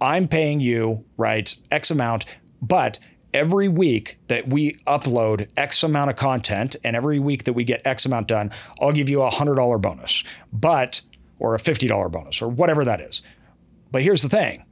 I'm 0.00 0.28
paying 0.28 0.60
you, 0.60 1.04
right, 1.16 1.54
X 1.70 1.90
amount, 1.90 2.26
but 2.60 2.98
every 3.32 3.68
week 3.68 4.18
that 4.28 4.48
we 4.48 4.74
upload 4.86 5.48
X 5.56 5.82
amount 5.82 6.10
of 6.10 6.16
content 6.16 6.76
and 6.84 6.94
every 6.94 7.18
week 7.18 7.44
that 7.44 7.52
we 7.52 7.64
get 7.64 7.84
X 7.86 8.06
amount 8.06 8.28
done, 8.28 8.50
I'll 8.80 8.92
give 8.92 9.08
you 9.08 9.22
a 9.22 9.30
$100 9.30 9.80
bonus, 9.80 10.24
but, 10.52 11.02
or 11.38 11.54
a 11.54 11.58
$50 11.58 12.10
bonus, 12.10 12.40
or 12.40 12.48
whatever 12.48 12.84
that 12.84 13.00
is. 13.00 13.22
But 13.90 14.02
here's 14.02 14.22
the 14.22 14.28
thing 14.28 14.64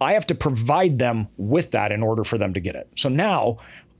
I 0.00 0.12
have 0.12 0.26
to 0.26 0.34
provide 0.34 0.98
them 0.98 1.28
with 1.36 1.70
that 1.72 1.92
in 1.92 2.02
order 2.02 2.24
for 2.24 2.38
them 2.38 2.54
to 2.54 2.60
get 2.60 2.74
it. 2.74 2.88
So 2.96 3.08
now 3.08 3.58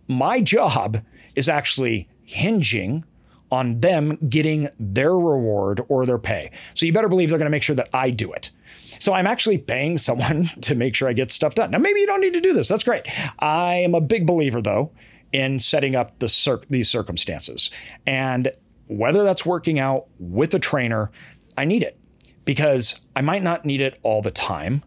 my 0.08 0.40
job 0.40 1.02
is 1.36 1.48
actually 1.48 2.08
hinging 2.24 3.04
on 3.50 3.80
them 3.80 4.16
getting 4.28 4.68
their 4.78 5.14
reward 5.14 5.80
or 5.88 6.04
their 6.04 6.18
pay. 6.18 6.50
So 6.74 6.86
you 6.86 6.92
better 6.92 7.08
believe 7.08 7.30
they're 7.30 7.38
going 7.38 7.46
to 7.46 7.50
make 7.50 7.62
sure 7.62 7.76
that 7.76 7.88
I 7.92 8.10
do 8.10 8.32
it. 8.32 8.50
So 8.98 9.14
I'm 9.14 9.26
actually 9.26 9.58
paying 9.58 9.98
someone 9.98 10.46
to 10.62 10.74
make 10.74 10.94
sure 10.94 11.08
I 11.08 11.12
get 11.12 11.32
stuff 11.32 11.54
done. 11.54 11.70
Now, 11.70 11.78
maybe 11.78 12.00
you 12.00 12.06
don't 12.06 12.20
need 12.20 12.34
to 12.34 12.40
do 12.40 12.52
this. 12.52 12.68
That's 12.68 12.84
great. 12.84 13.06
I 13.38 13.76
am 13.76 13.94
a 13.94 14.00
big 14.00 14.26
believer, 14.26 14.60
though, 14.60 14.90
in 15.32 15.60
setting 15.60 15.94
up 15.94 16.18
the 16.18 16.28
cir- 16.28 16.62
these 16.68 16.88
circumstances. 16.88 17.70
And 18.06 18.52
whether 18.86 19.22
that's 19.24 19.44
working 19.44 19.78
out 19.78 20.06
with 20.18 20.54
a 20.54 20.58
trainer, 20.58 21.10
I 21.56 21.64
need 21.64 21.82
it 21.82 21.98
because 22.44 23.00
I 23.14 23.20
might 23.20 23.42
not 23.42 23.64
need 23.64 23.80
it 23.80 23.98
all 24.02 24.22
the 24.22 24.30
time, 24.30 24.82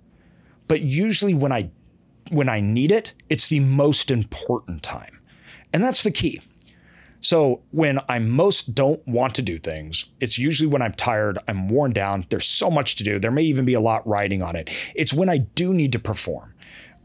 but 0.67 0.81
usually 0.81 1.33
when 1.33 1.51
I 1.51 1.69
when 2.31 2.50
I 2.50 2.61
need 2.61 2.91
it, 2.91 3.13
it's 3.29 3.47
the 3.47 3.59
most 3.59 4.09
important 4.09 4.83
time. 4.83 5.19
And 5.73 5.83
that's 5.83 6.03
the 6.03 6.11
key. 6.11 6.41
So 7.19 7.61
when 7.69 8.00
I 8.09 8.17
most 8.17 8.73
don't 8.73 9.05
want 9.07 9.35
to 9.35 9.43
do 9.43 9.59
things, 9.59 10.05
it's 10.19 10.39
usually 10.39 10.67
when 10.67 10.81
I'm 10.81 10.93
tired, 10.93 11.38
I'm 11.47 11.69
worn 11.69 11.93
down, 11.93 12.25
there's 12.29 12.47
so 12.47 12.71
much 12.71 12.95
to 12.95 13.03
do. 13.03 13.19
There 13.19 13.29
may 13.31 13.43
even 13.43 13.63
be 13.63 13.75
a 13.75 13.79
lot 13.79 14.05
riding 14.07 14.41
on 14.41 14.55
it. 14.55 14.71
It's 14.95 15.13
when 15.13 15.29
I 15.29 15.38
do 15.38 15.71
need 15.73 15.91
to 15.91 16.00
perform. 16.00 16.55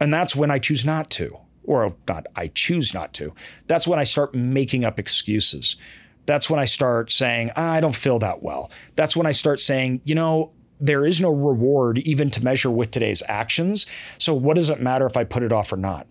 And 0.00 0.12
that's 0.12 0.35
when 0.35 0.50
I 0.50 0.59
choose 0.59 0.85
not 0.85 1.11
to. 1.11 1.38
Or 1.64 1.95
not, 2.09 2.26
I 2.35 2.49
choose 2.49 2.95
not 2.95 3.12
to. 3.14 3.35
That's 3.66 3.87
when 3.87 3.99
I 3.99 4.04
start 4.04 4.35
making 4.35 4.85
up 4.85 4.99
excuses. 4.99 5.76
That's 6.25 6.49
when 6.49 6.61
I 6.61 6.64
start 6.64 7.11
saying, 7.11 7.50
ah, 7.56 7.73
I 7.73 7.80
don't 7.80 7.95
feel 7.95 8.18
that 8.21 8.42
well. 8.42 8.71
That's 8.95 9.16
when 9.16 9.26
I 9.26 9.33
start 9.33 9.61
saying, 9.61 10.00
you 10.04 10.14
know, 10.14 10.52
there 10.80 11.06
is 11.06 11.21
no 11.21 11.30
reward 11.30 11.99
even 12.00 12.30
to 12.30 12.45
measure 12.45 12.71
with 12.71 12.90
today's 12.90 13.23
actions. 13.28 13.87
So 14.18 14.35
what 14.35 14.56
does 14.56 14.71
it 14.71 14.80
matter 14.80 15.06
if 15.06 15.16
I 15.16 15.25
put 15.25 15.42
it 15.42 15.52
off 15.52 15.73
or 15.73 15.76
not? 15.76 16.06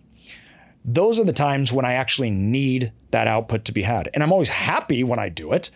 those 0.86 1.18
are 1.18 1.24
the 1.24 1.32
times 1.32 1.72
when 1.72 1.84
I 1.84 1.94
actually 1.94 2.30
need 2.30 2.92
that 3.10 3.26
output 3.26 3.64
to 3.66 3.72
be 3.72 3.82
had. 3.82 4.08
And 4.14 4.22
I'm 4.22 4.32
always 4.32 4.48
happy 4.48 5.02
when 5.02 5.18
I 5.18 5.28
do 5.28 5.52
it, 5.52 5.70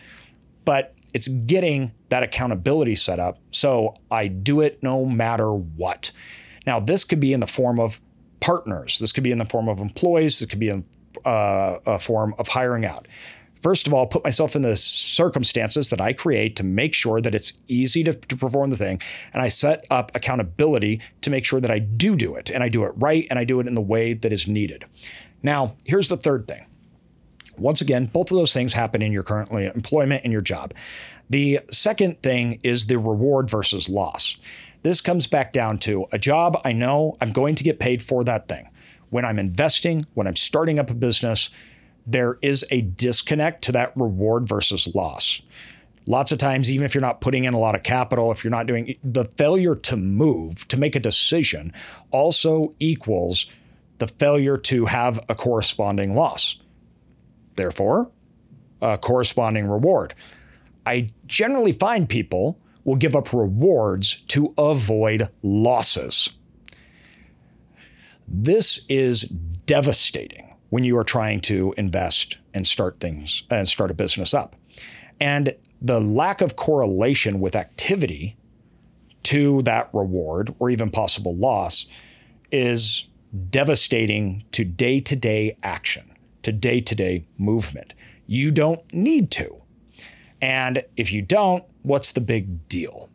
but 0.63 0.95
it's 1.13 1.27
getting 1.27 1.91
that 2.07 2.23
accountability 2.23 2.95
set 2.95 3.19
up. 3.19 3.37
So 3.51 3.93
I 4.09 4.27
do 4.27 4.61
it 4.61 4.81
no 4.81 5.05
matter 5.05 5.51
what. 5.51 6.13
Now, 6.65 6.79
this 6.79 7.03
could 7.03 7.19
be 7.19 7.33
in 7.33 7.41
the 7.41 7.47
form 7.47 7.79
of 7.79 7.99
partners, 8.39 8.97
this 8.99 9.11
could 9.11 9.23
be 9.23 9.31
in 9.31 9.37
the 9.37 9.45
form 9.45 9.67
of 9.67 9.79
employees, 9.79 10.39
this 10.39 10.49
could 10.49 10.59
be 10.59 10.69
in 10.69 10.85
uh, 11.25 11.77
a 11.85 11.99
form 11.99 12.33
of 12.39 12.47
hiring 12.47 12.85
out. 12.85 13.07
First 13.61 13.85
of 13.85 13.93
all, 13.93 14.07
put 14.07 14.23
myself 14.23 14.55
in 14.55 14.63
the 14.63 14.75
circumstances 14.75 15.89
that 15.89 16.01
I 16.01 16.13
create 16.13 16.55
to 16.55 16.63
make 16.63 16.93
sure 16.93 17.21
that 17.21 17.35
it's 17.35 17.53
easy 17.67 18.03
to, 18.03 18.13
to, 18.13 18.35
perform 18.35 18.71
the 18.71 18.77
thing. 18.77 19.01
And 19.33 19.41
I 19.41 19.49
set 19.49 19.85
up 19.91 20.11
accountability 20.15 20.99
to 21.21 21.29
make 21.29 21.45
sure 21.45 21.61
that 21.61 21.69
I 21.69 21.79
do 21.79 22.15
do 22.15 22.35
it 22.35 22.49
and 22.49 22.63
I 22.63 22.69
do 22.69 22.83
it 22.85 22.93
right 22.95 23.27
and 23.29 23.37
I 23.37 23.43
do 23.43 23.59
it 23.59 23.67
in 23.67 23.75
the 23.75 23.81
way 23.81 24.13
that 24.13 24.33
is 24.33 24.47
needed. 24.47 24.85
Now, 25.43 25.75
here's 25.85 26.09
the 26.09 26.17
third 26.17 26.47
thing. 26.47 26.65
Once 27.57 27.81
again, 27.81 28.07
both 28.07 28.31
of 28.31 28.37
those 28.37 28.53
things 28.53 28.73
happen 28.73 29.01
in 29.01 29.11
your 29.11 29.23
current 29.23 29.51
employment 29.51 30.23
and 30.23 30.31
your 30.31 30.41
job. 30.41 30.73
The 31.29 31.59
second 31.69 32.21
thing 32.23 32.59
is 32.63 32.87
the 32.87 32.97
reward 32.97 33.49
versus 33.49 33.87
loss. 33.87 34.37
This 34.83 34.99
comes 34.99 35.27
back 35.27 35.53
down 35.53 35.77
to 35.79 36.07
a 36.11 36.17
job 36.17 36.59
I 36.65 36.73
know 36.73 37.15
I'm 37.21 37.31
going 37.31 37.55
to 37.55 37.63
get 37.63 37.79
paid 37.79 38.01
for 38.01 38.23
that 38.23 38.47
thing. 38.47 38.67
When 39.11 39.25
I'm 39.25 39.37
investing, 39.37 40.05
when 40.15 40.25
I'm 40.25 40.35
starting 40.35 40.79
up 40.79 40.89
a 40.89 40.95
business, 40.95 41.51
there 42.05 42.37
is 42.41 42.65
a 42.71 42.81
disconnect 42.81 43.63
to 43.63 43.71
that 43.73 43.95
reward 43.95 44.47
versus 44.47 44.93
loss. 44.95 45.41
Lots 46.07 46.31
of 46.31 46.39
times, 46.39 46.71
even 46.71 46.85
if 46.85 46.95
you're 46.95 47.01
not 47.01 47.21
putting 47.21 47.43
in 47.43 47.53
a 47.53 47.59
lot 47.59 47.75
of 47.75 47.83
capital, 47.83 48.31
if 48.31 48.43
you're 48.43 48.51
not 48.51 48.65
doing 48.65 48.95
the 49.03 49.25
failure 49.25 49.75
to 49.75 49.95
move, 49.95 50.67
to 50.69 50.77
make 50.77 50.95
a 50.95 50.99
decision, 50.99 51.73
also 52.09 52.73
equals 52.79 53.45
the 53.99 54.07
failure 54.07 54.57
to 54.57 54.85
have 54.85 55.23
a 55.29 55.35
corresponding 55.35 56.15
loss. 56.15 56.57
Therefore, 57.55 58.09
a 58.81 58.97
corresponding 58.97 59.67
reward. 59.67 60.15
I 60.85 61.11
generally 61.27 61.71
find 61.71 62.09
people 62.09 62.59
will 62.83 62.95
give 62.95 63.15
up 63.15 63.31
rewards 63.31 64.15
to 64.29 64.53
avoid 64.57 65.29
losses. 65.43 66.31
This 68.27 68.83
is 68.89 69.21
devastating 69.21 70.50
when 70.71 70.85
you 70.85 70.97
are 70.97 71.03
trying 71.03 71.41
to 71.41 71.73
invest 71.77 72.37
and 72.53 72.65
start 72.65 72.99
things 72.99 73.43
and 73.49 73.67
start 73.67 73.91
a 73.91 73.93
business 73.93 74.33
up. 74.33 74.55
And 75.19 75.53
the 75.81 75.99
lack 75.99 76.41
of 76.41 76.55
correlation 76.55 77.39
with 77.39 77.55
activity 77.55 78.37
to 79.23 79.61
that 79.63 79.89
reward 79.93 80.55
or 80.59 80.69
even 80.69 80.89
possible 80.89 81.35
loss 81.35 81.87
is 82.51 83.07
devastating 83.49 84.45
to 84.53 84.63
day 84.63 84.99
to 85.01 85.15
day 85.15 85.57
action, 85.61 86.09
to 86.43 86.53
day 86.53 86.79
to 86.79 86.95
day 86.95 87.25
movement. 87.37 87.93
You 88.25 88.49
don't 88.49 88.81
need 88.93 89.29
to. 89.31 89.61
And 90.41 90.83
if 90.95 91.11
you 91.11 91.21
don't, 91.21 91.65
what's 91.83 92.13
the 92.13 92.21
big 92.21 92.67
deal? 92.69 93.09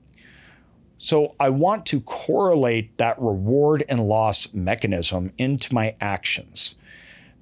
So 0.98 1.34
I 1.40 1.48
want 1.50 1.86
to 1.86 2.00
correlate 2.02 2.98
that 2.98 3.20
reward 3.20 3.82
and 3.88 4.00
loss 4.00 4.52
mechanism 4.52 5.32
into 5.38 5.74
my 5.74 5.96
actions. 6.00 6.74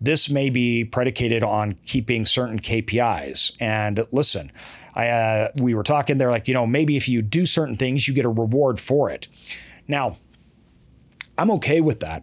This 0.04 0.28
may 0.28 0.50
be 0.50 0.84
predicated 0.84 1.42
on 1.42 1.76
keeping 1.86 2.26
certain 2.26 2.60
KPIs. 2.60 3.52
And 3.58 4.06
listen, 4.12 4.52
I, 4.94 5.08
uh, 5.08 5.48
we 5.56 5.74
were 5.74 5.82
talking 5.82 6.18
there, 6.18 6.30
like, 6.30 6.46
you 6.46 6.52
know, 6.52 6.66
maybe 6.66 6.96
if 6.96 7.08
you 7.08 7.22
do 7.22 7.46
certain 7.46 7.76
things, 7.76 8.06
you 8.06 8.12
get 8.12 8.26
a 8.26 8.28
reward 8.28 8.78
for 8.78 9.08
it. 9.10 9.28
Now, 9.88 10.18
I'm 11.38 11.50
okay 11.52 11.80
with 11.80 12.00
that 12.00 12.22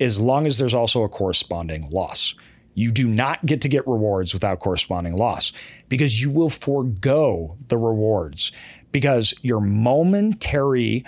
as 0.00 0.20
long 0.20 0.46
as 0.46 0.58
there's 0.58 0.74
also 0.74 1.02
a 1.02 1.08
corresponding 1.08 1.90
loss. 1.90 2.34
You 2.74 2.92
do 2.92 3.08
not 3.08 3.44
get 3.44 3.60
to 3.62 3.68
get 3.68 3.86
rewards 3.88 4.32
without 4.32 4.60
corresponding 4.60 5.16
loss 5.16 5.52
because 5.88 6.20
you 6.20 6.30
will 6.30 6.50
forego 6.50 7.56
the 7.68 7.78
rewards 7.78 8.52
because 8.92 9.34
your 9.42 9.60
momentary 9.60 11.04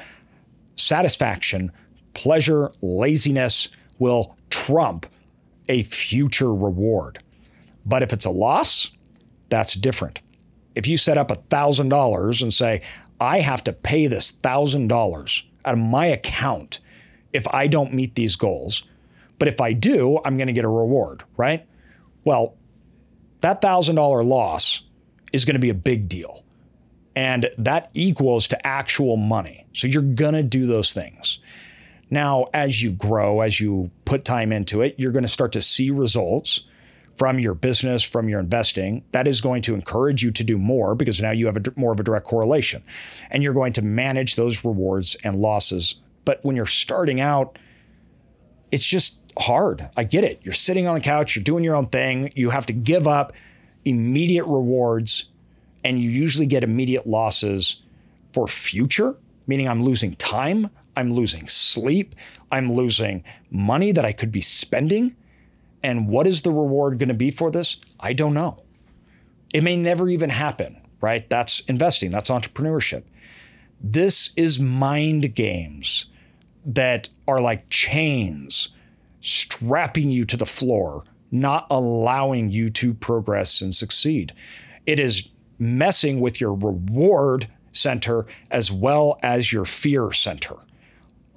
satisfaction, 0.77 1.71
pleasure, 2.15 2.73
laziness 2.81 3.69
will 3.99 4.37
trump 4.51 5.07
a 5.69 5.83
future 5.83 6.55
reward. 6.55 7.19
But 7.85 8.03
if 8.03 8.13
it's 8.13 8.25
a 8.25 8.31
loss, 8.31 8.91
that's 9.49 9.75
different. 9.75 10.21
If 10.75 10.87
you 10.87 10.97
set 10.97 11.19
up 11.19 11.29
$1,000 11.29 12.43
and 12.43 12.53
say, 12.53 12.83
I 13.21 13.41
have 13.41 13.65
to 13.65 13.73
pay 13.73 14.07
this 14.07 14.31
$1,000 14.31 15.43
out 15.65 15.75
of 15.75 15.79
my 15.81 16.07
account 16.07 16.81
if 17.33 17.47
I 17.53 17.67
don't 17.67 17.93
meet 17.93 18.15
these 18.15 18.37
goals, 18.37 18.85
but 19.39 19.49
if 19.49 19.61
I 19.61 19.73
do, 19.73 20.19
I'm 20.25 20.37
going 20.37 20.47
to 20.47 20.53
get 20.53 20.65
a 20.65 20.69
reward, 20.69 21.25
right? 21.37 21.67
Well, 22.25 22.57
that 23.41 23.61
$1,000 23.63 24.27
loss 24.27 24.83
is 25.33 25.45
going 25.45 25.55
to 25.55 25.61
be 25.61 25.71
a 25.71 25.75
big 25.75 26.09
deal. 26.09 26.45
And 27.15 27.51
that 27.59 27.91
equals 27.95 28.49
to 28.49 28.67
actual 28.67 29.17
money. 29.17 29.67
So 29.73 29.87
you're 29.89 30.03
going 30.03 30.35
to 30.35 30.43
do 30.43 30.67
those 30.67 30.93
things. 30.93 31.41
Now, 32.11 32.47
as 32.55 32.83
you 32.83 32.93
grow, 32.93 33.41
as 33.41 33.61
you 33.61 33.91
put 34.05 34.25
time 34.25 34.53
into 34.53 34.81
it, 34.81 34.95
you're 34.99 35.13
going 35.13 35.23
to 35.23 35.29
start 35.29 35.53
to 35.53 35.61
see 35.61 35.91
results 35.91 36.63
from 37.17 37.41
your 37.41 37.55
business, 37.55 38.03
from 38.03 38.29
your 38.29 38.39
investing. 38.39 39.05
That 39.13 39.27
is 39.27 39.41
going 39.41 39.63
to 39.63 39.75
encourage 39.75 40.23
you 40.23 40.31
to 40.31 40.45
do 40.45 40.57
more 40.57 40.95
because 40.95 41.21
now 41.21 41.33
you 41.33 41.47
have 41.47 41.57
a, 41.57 41.63
more 41.77 41.93
of 41.93 41.99
a 41.99 42.05
direct 42.05 42.27
correlation 42.27 42.83
and 43.31 43.43
you're 43.43 43.53
going 43.53 43.73
to 43.75 43.83
manage 43.83 44.37
those 44.37 44.65
rewards 44.65 45.17
and 45.25 45.37
losses. 45.37 45.97
But 46.25 46.45
when 46.45 46.55
you're 46.55 46.67
starting 46.67 47.21
out, 47.21 47.59
it's 48.71 48.87
just 48.87 49.21
hard. 49.37 49.89
I 49.97 50.05
get 50.05 50.25
it. 50.25 50.41
You're 50.43 50.55
sitting 50.55 50.87
on 50.87 50.95
the 50.95 51.01
couch, 51.01 51.35
you're 51.35 51.43
doing 51.43 51.65
your 51.65 51.75
own 51.75 51.89
thing, 51.89 52.33
you 52.37 52.51
have 52.51 52.67
to 52.67 52.73
give 52.73 53.09
up 53.09 53.33
immediate 53.85 54.45
rewards, 54.45 55.27
and 55.85 55.99
you 55.99 56.11
usually 56.11 56.47
get 56.47 56.63
immediate 56.63 57.07
losses 57.07 57.81
for 58.33 58.47
future, 58.47 59.17
meaning 59.47 59.69
I'm 59.69 59.83
losing 59.83 60.15
time, 60.17 60.71
I'm 60.99 61.13
losing 61.13 61.47
sleep, 61.47 62.17
I'm 62.51 62.73
losing 62.73 63.23
money 63.51 63.93
that 63.93 64.05
I 64.05 64.13
could 64.13 64.33
be 64.33 64.41
spending. 64.41 65.15
And 65.81 66.09
what 66.09 66.27
is 66.27 66.43
the 66.43 66.51
reward 66.51 66.99
going 66.99 67.09
to 67.09 67.15
be 67.15 67.31
for 67.31 67.53
this? 67.53 67.77
I 68.01 68.13
don't 68.13 68.35
know. 68.35 68.59
It 69.55 69.63
may 69.63 69.77
never 69.77 70.09
even 70.09 70.31
happen, 70.31 70.81
right? 71.01 71.29
That's 71.31 71.61
investing, 71.61 72.11
that's 72.11 72.31
entrepreneurship. 72.31 73.05
This 73.81 74.31
is 74.37 74.59
mind 74.59 75.37
games 75.37 76.07
that 76.67 77.09
are 77.29 77.41
like 77.41 77.71
chains 77.71 78.71
strapping 79.21 80.11
you 80.11 80.25
to 80.25 80.37
the 80.37 80.47
floor, 80.47 81.05
not 81.31 81.69
allowing 81.71 82.51
you 82.51 82.71
to 82.71 82.93
progress 82.93 83.61
and 83.61 83.73
succeed. 83.73 84.33
It 84.85 84.99
is 84.99 85.29
messing 85.61 86.21
with 86.21 86.41
your 86.41 86.55
reward 86.55 87.49
center 87.71 88.27
as 88.51 88.73
well 88.73 89.17
as 89.23 89.53
your 89.53 89.65
fear 89.65 90.13
center, 90.13 90.57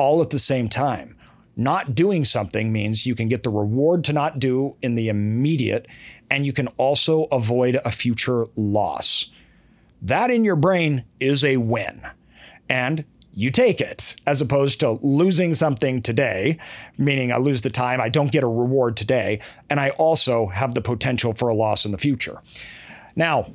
all 0.02 0.20
at 0.20 0.32
the 0.32 0.40
same 0.40 0.68
time. 0.68 1.16
Not 1.56 1.94
doing 1.94 2.26
something 2.26 2.74
means 2.74 3.06
you 3.06 3.14
can 3.14 3.30
get 3.30 3.44
the 3.44 3.52
reward 3.52 4.04
to 4.06 4.14
not 4.14 4.40
do 4.40 4.76
in 4.82 4.96
the 4.96 5.10
immediate, 5.10 5.86
and 6.28 6.44
you 6.44 6.54
can 6.54 6.68
also 6.70 7.26
avoid 7.26 7.80
a 7.86 7.92
future 7.92 8.48
loss. 8.56 9.30
That 10.02 10.32
in 10.32 10.44
your 10.44 10.56
brain 10.56 11.06
is 11.20 11.46
a 11.46 11.58
win. 11.58 12.02
And 12.68 13.06
you 13.32 13.52
take 13.52 13.80
it 13.80 14.16
as 14.26 14.42
opposed 14.42 14.80
to 14.80 14.98
losing 15.04 15.54
something 15.54 16.02
today, 16.02 16.58
meaning 16.98 17.32
I 17.32 17.38
lose 17.38 17.62
the 17.62 17.70
time, 17.70 18.02
I 18.02 18.10
don't 18.10 18.32
get 18.32 18.44
a 18.44 18.48
reward 18.48 18.98
today, 18.98 19.40
and 19.70 19.80
I 19.80 19.92
also 19.92 20.48
have 20.48 20.74
the 20.74 20.82
potential 20.82 21.34
for 21.34 21.48
a 21.48 21.54
loss 21.54 21.86
in 21.86 21.92
the 21.92 22.00
future. 22.00 22.42
Now, 23.16 23.54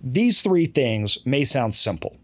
these 0.00 0.40
three 0.40 0.66
things 0.66 1.18
may 1.26 1.42
sound 1.42 1.74
simple, 1.74 2.16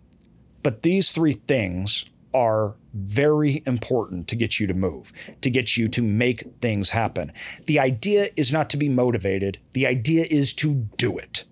but 0.62 0.82
these 0.82 1.10
three 1.10 1.32
things 1.32 2.04
are 2.32 2.74
very 2.94 3.62
important 3.66 4.28
to 4.28 4.36
get 4.36 4.60
you 4.60 4.66
to 4.66 4.74
move, 4.74 5.12
to 5.40 5.50
get 5.50 5.76
you 5.76 5.88
to 5.88 6.02
make 6.02 6.44
things 6.60 6.90
happen. 6.90 7.32
The 7.66 7.80
idea 7.80 8.30
is 8.36 8.52
not 8.52 8.70
to 8.70 8.76
be 8.76 8.88
motivated, 8.88 9.58
the 9.72 9.86
idea 9.86 10.26
is 10.30 10.52
to 10.54 10.86
do 10.96 11.18
it, 11.18 11.44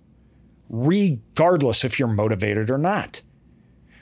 regardless 0.70 1.84
if 1.84 1.98
you're 1.98 2.08
motivated 2.08 2.70
or 2.70 2.78
not. 2.78 3.22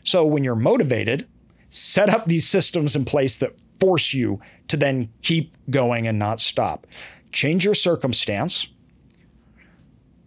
So 0.02 0.24
when 0.24 0.44
you're 0.44 0.54
motivated, 0.54 1.26
set 1.70 2.10
up 2.10 2.26
these 2.26 2.48
systems 2.48 2.94
in 2.94 3.04
place 3.04 3.36
that 3.38 3.60
force 3.78 4.12
you 4.12 4.40
to 4.68 4.76
then 4.76 5.10
keep 5.22 5.56
going 5.70 6.06
and 6.06 6.18
not 6.18 6.40
stop. 6.40 6.86
Change 7.32 7.64
your 7.64 7.74
circumstance. 7.74 8.68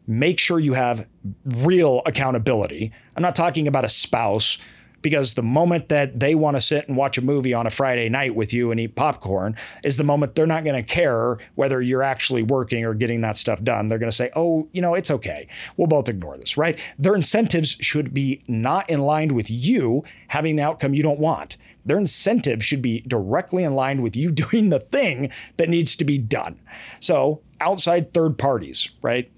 Make 0.07 0.39
sure 0.39 0.59
you 0.59 0.73
have 0.73 1.07
real 1.45 2.01
accountability. 2.05 2.91
I'm 3.15 3.23
not 3.23 3.35
talking 3.35 3.67
about 3.67 3.85
a 3.85 3.89
spouse 3.89 4.57
because 5.03 5.35
the 5.35 5.43
moment 5.43 5.89
that 5.89 6.19
they 6.19 6.33
want 6.33 6.55
to 6.55 6.61
sit 6.61 6.87
and 6.87 6.97
watch 6.97 7.19
a 7.19 7.21
movie 7.21 7.53
on 7.53 7.67
a 7.67 7.69
Friday 7.69 8.09
night 8.09 8.35
with 8.35 8.51
you 8.51 8.71
and 8.71 8.79
eat 8.79 8.95
popcorn 8.95 9.55
is 9.83 9.97
the 9.97 10.03
moment 10.03 10.33
they're 10.33 10.47
not 10.47 10.63
going 10.63 10.75
to 10.75 10.81
care 10.81 11.37
whether 11.53 11.79
you're 11.81 12.01
actually 12.01 12.41
working 12.41 12.83
or 12.83 12.95
getting 12.95 13.21
that 13.21 13.37
stuff 13.37 13.61
done. 13.61 13.87
They're 13.87 13.99
going 13.99 14.09
to 14.09 14.15
say, 14.15 14.31
oh, 14.35 14.67
you 14.71 14.81
know, 14.81 14.95
it's 14.95 15.11
okay. 15.11 15.47
We'll 15.77 15.87
both 15.87 16.09
ignore 16.09 16.37
this, 16.37 16.57
right? 16.57 16.79
Their 16.97 17.15
incentives 17.15 17.77
should 17.79 18.13
be 18.13 18.41
not 18.47 18.89
in 18.89 19.01
line 19.01 19.35
with 19.35 19.51
you 19.51 20.03
having 20.29 20.55
the 20.55 20.63
outcome 20.63 20.93
you 20.95 21.03
don't 21.03 21.19
want. 21.19 21.57
Their 21.85 21.97
incentive 21.97 22.63
should 22.63 22.81
be 22.81 23.01
directly 23.01 23.63
in 23.63 23.75
line 23.75 24.01
with 24.01 24.15
you 24.15 24.31
doing 24.43 24.69
the 24.69 24.79
thing 24.79 25.29
that 25.57 25.69
needs 25.69 25.95
to 25.97 26.05
be 26.05 26.17
done. 26.17 26.59
So, 26.99 27.41
outside 27.59 28.13
third 28.13 28.37
parties, 28.37 28.89
right? 29.01 29.31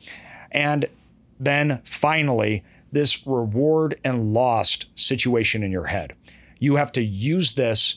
And 0.51 0.87
then 1.39 1.81
finally, 1.83 2.63
this 2.95 3.27
reward 3.27 3.99
and 4.05 4.33
lost 4.33 4.85
situation 4.95 5.63
in 5.63 5.71
your 5.71 5.87
head. 5.87 6.13
You 6.59 6.77
have 6.77 6.93
to 6.93 7.03
use 7.03 7.53
this. 7.53 7.95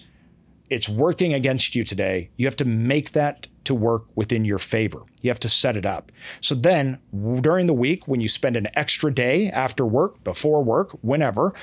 It's 0.71 0.89
working 0.89 1.33
against 1.33 1.77
you 1.77 1.85
today. 1.85 2.31
You 2.37 2.47
have 2.47 2.57
to 2.57 2.65
make 2.65 3.13
that 3.13 3.47
to 3.63 3.77
work 3.77 4.07
within 4.17 4.45
your 4.45 4.59
favor. 4.59 5.03
You 5.23 5.31
have 5.31 5.39
to 5.41 5.49
set 5.49 5.77
it 5.77 5.87
up. 5.87 6.11
So 6.41 6.57
then, 6.57 6.99
during 7.41 7.67
the 7.67 7.75
week, 7.75 8.09
when 8.09 8.21
you 8.21 8.29
spend 8.29 8.57
an 8.57 8.67
extra 8.75 9.15
day 9.15 9.49
after 9.51 9.87
work, 9.87 10.25
before 10.25 10.65
work, 10.65 10.91
whenever, 11.01 11.55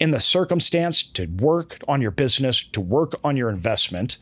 in 0.00 0.10
the 0.10 0.18
circumstance 0.18 1.04
to 1.04 1.26
work 1.26 1.78
on 1.86 2.02
your 2.02 2.10
business, 2.10 2.64
to 2.64 2.80
work 2.80 3.14
on 3.22 3.36
your 3.36 3.48
investment, 3.48 4.18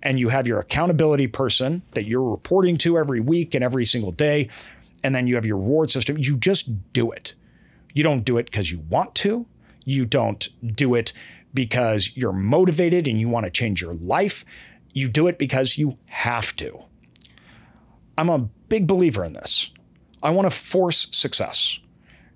and 0.00 0.20
you 0.20 0.28
have 0.28 0.46
your 0.46 0.60
accountability 0.60 1.26
person 1.26 1.82
that 1.94 2.06
you're 2.06 2.30
reporting 2.30 2.76
to 2.78 2.98
every 2.98 3.20
week 3.20 3.52
and 3.56 3.64
every 3.64 3.84
single 3.84 4.12
day, 4.12 4.48
and 5.02 5.12
then 5.12 5.26
you 5.26 5.34
have 5.34 5.46
your 5.46 5.56
reward 5.56 5.90
system, 5.90 6.16
you 6.18 6.36
just 6.36 6.92
do 6.92 7.10
it. 7.10 7.34
You 7.96 8.02
don't 8.02 8.26
do 8.26 8.36
it 8.36 8.44
because 8.44 8.70
you 8.70 8.80
want 8.90 9.14
to. 9.14 9.46
You 9.86 10.04
don't 10.04 10.46
do 10.76 10.94
it 10.94 11.14
because 11.54 12.10
you're 12.14 12.30
motivated 12.30 13.08
and 13.08 13.18
you 13.18 13.30
want 13.30 13.46
to 13.46 13.50
change 13.50 13.80
your 13.80 13.94
life. 13.94 14.44
You 14.92 15.08
do 15.08 15.28
it 15.28 15.38
because 15.38 15.78
you 15.78 15.96
have 16.04 16.54
to. 16.56 16.78
I'm 18.18 18.28
a 18.28 18.50
big 18.68 18.86
believer 18.86 19.24
in 19.24 19.32
this. 19.32 19.70
I 20.22 20.28
want 20.28 20.44
to 20.44 20.54
force 20.54 21.08
success. 21.10 21.78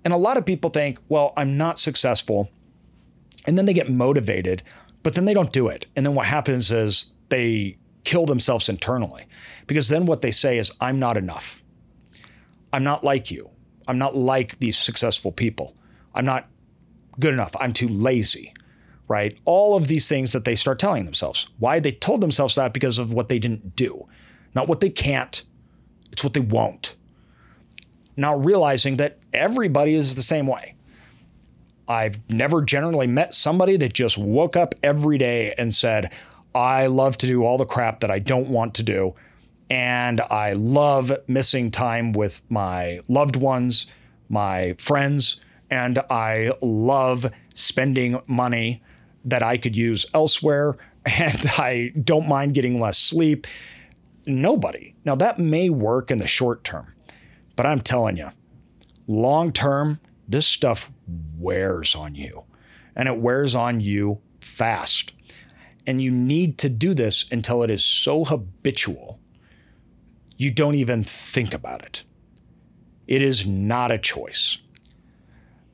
And 0.03 0.15
a 0.15 0.17
lot 0.17 0.35
of 0.35 0.47
people 0.47 0.71
think, 0.71 0.97
well, 1.09 1.31
I'm 1.37 1.57
not 1.57 1.77
successful. 1.77 2.49
And 3.45 3.55
then 3.55 3.67
they 3.67 3.73
get 3.73 3.87
motivated, 3.87 4.63
but 5.03 5.13
then 5.13 5.25
they 5.25 5.35
don't 5.35 5.53
do 5.53 5.67
it. 5.67 5.85
And 5.95 6.03
then 6.03 6.15
what 6.15 6.25
happens 6.25 6.71
is 6.71 7.11
they 7.29 7.77
kill 8.03 8.25
themselves 8.25 8.67
internally 8.67 9.27
because 9.67 9.89
then 9.89 10.07
what 10.07 10.23
they 10.23 10.31
say 10.31 10.57
is, 10.57 10.71
I'm 10.81 10.97
not 10.97 11.17
enough. 11.17 11.61
I'm 12.73 12.83
not 12.83 13.03
like 13.03 13.29
you. 13.29 13.50
I'm 13.87 13.97
not 13.97 14.15
like 14.15 14.59
these 14.59 14.77
successful 14.77 15.31
people. 15.31 15.75
I'm 16.13 16.25
not 16.25 16.47
good 17.19 17.33
enough. 17.33 17.55
I'm 17.59 17.73
too 17.73 17.87
lazy, 17.87 18.53
right? 19.07 19.37
All 19.45 19.75
of 19.75 19.87
these 19.87 20.07
things 20.07 20.33
that 20.33 20.45
they 20.45 20.55
start 20.55 20.79
telling 20.79 21.05
themselves. 21.05 21.47
Why? 21.59 21.79
They 21.79 21.91
told 21.91 22.21
themselves 22.21 22.55
that 22.55 22.73
because 22.73 22.97
of 22.97 23.13
what 23.13 23.27
they 23.29 23.39
didn't 23.39 23.75
do, 23.75 24.07
not 24.55 24.67
what 24.67 24.79
they 24.79 24.89
can't, 24.89 25.43
it's 26.11 26.23
what 26.23 26.33
they 26.33 26.41
won't. 26.41 26.95
Now 28.17 28.35
realizing 28.35 28.97
that 28.97 29.19
everybody 29.33 29.95
is 29.95 30.15
the 30.15 30.23
same 30.23 30.47
way. 30.47 30.75
I've 31.87 32.19
never 32.29 32.61
generally 32.61 33.07
met 33.07 33.33
somebody 33.33 33.77
that 33.77 33.93
just 33.93 34.17
woke 34.17 34.55
up 34.55 34.75
every 34.83 35.17
day 35.17 35.53
and 35.57 35.73
said, 35.73 36.11
I 36.53 36.87
love 36.87 37.17
to 37.17 37.27
do 37.27 37.43
all 37.43 37.57
the 37.57 37.65
crap 37.65 38.01
that 38.01 38.11
I 38.11 38.19
don't 38.19 38.49
want 38.49 38.75
to 38.75 38.83
do 38.83 39.15
and 39.71 40.19
I 40.19 40.51
love 40.51 41.13
missing 41.27 41.71
time 41.71 42.11
with 42.11 42.41
my 42.49 42.99
loved 43.07 43.37
ones, 43.37 43.87
my 44.27 44.75
friends, 44.77 45.39
and 45.69 45.97
I 46.09 46.51
love 46.61 47.31
spending 47.53 48.19
money 48.27 48.83
that 49.23 49.41
I 49.41 49.55
could 49.55 49.77
use 49.77 50.05
elsewhere. 50.13 50.77
And 51.03 51.47
I 51.57 51.93
don't 51.99 52.27
mind 52.27 52.53
getting 52.53 52.79
less 52.79 52.99
sleep. 52.99 53.47
Nobody. 54.27 54.93
Now, 55.03 55.15
that 55.15 55.39
may 55.39 55.67
work 55.67 56.11
in 56.11 56.19
the 56.19 56.27
short 56.27 56.63
term, 56.63 56.93
but 57.55 57.65
I'm 57.65 57.81
telling 57.81 58.17
you, 58.17 58.29
long 59.07 59.51
term, 59.51 59.99
this 60.27 60.45
stuff 60.45 60.91
wears 61.39 61.95
on 61.95 62.13
you 62.13 62.43
and 62.95 63.07
it 63.07 63.17
wears 63.17 63.55
on 63.55 63.81
you 63.81 64.21
fast. 64.41 65.13
And 65.87 65.99
you 65.99 66.11
need 66.11 66.59
to 66.59 66.69
do 66.69 66.93
this 66.93 67.25
until 67.31 67.63
it 67.63 67.71
is 67.71 67.83
so 67.83 68.23
habitual 68.23 69.20
you 70.41 70.51
don't 70.51 70.75
even 70.75 71.03
think 71.03 71.53
about 71.53 71.83
it. 71.83 72.03
It 73.07 73.21
is 73.21 73.45
not 73.45 73.91
a 73.91 73.97
choice. 73.97 74.57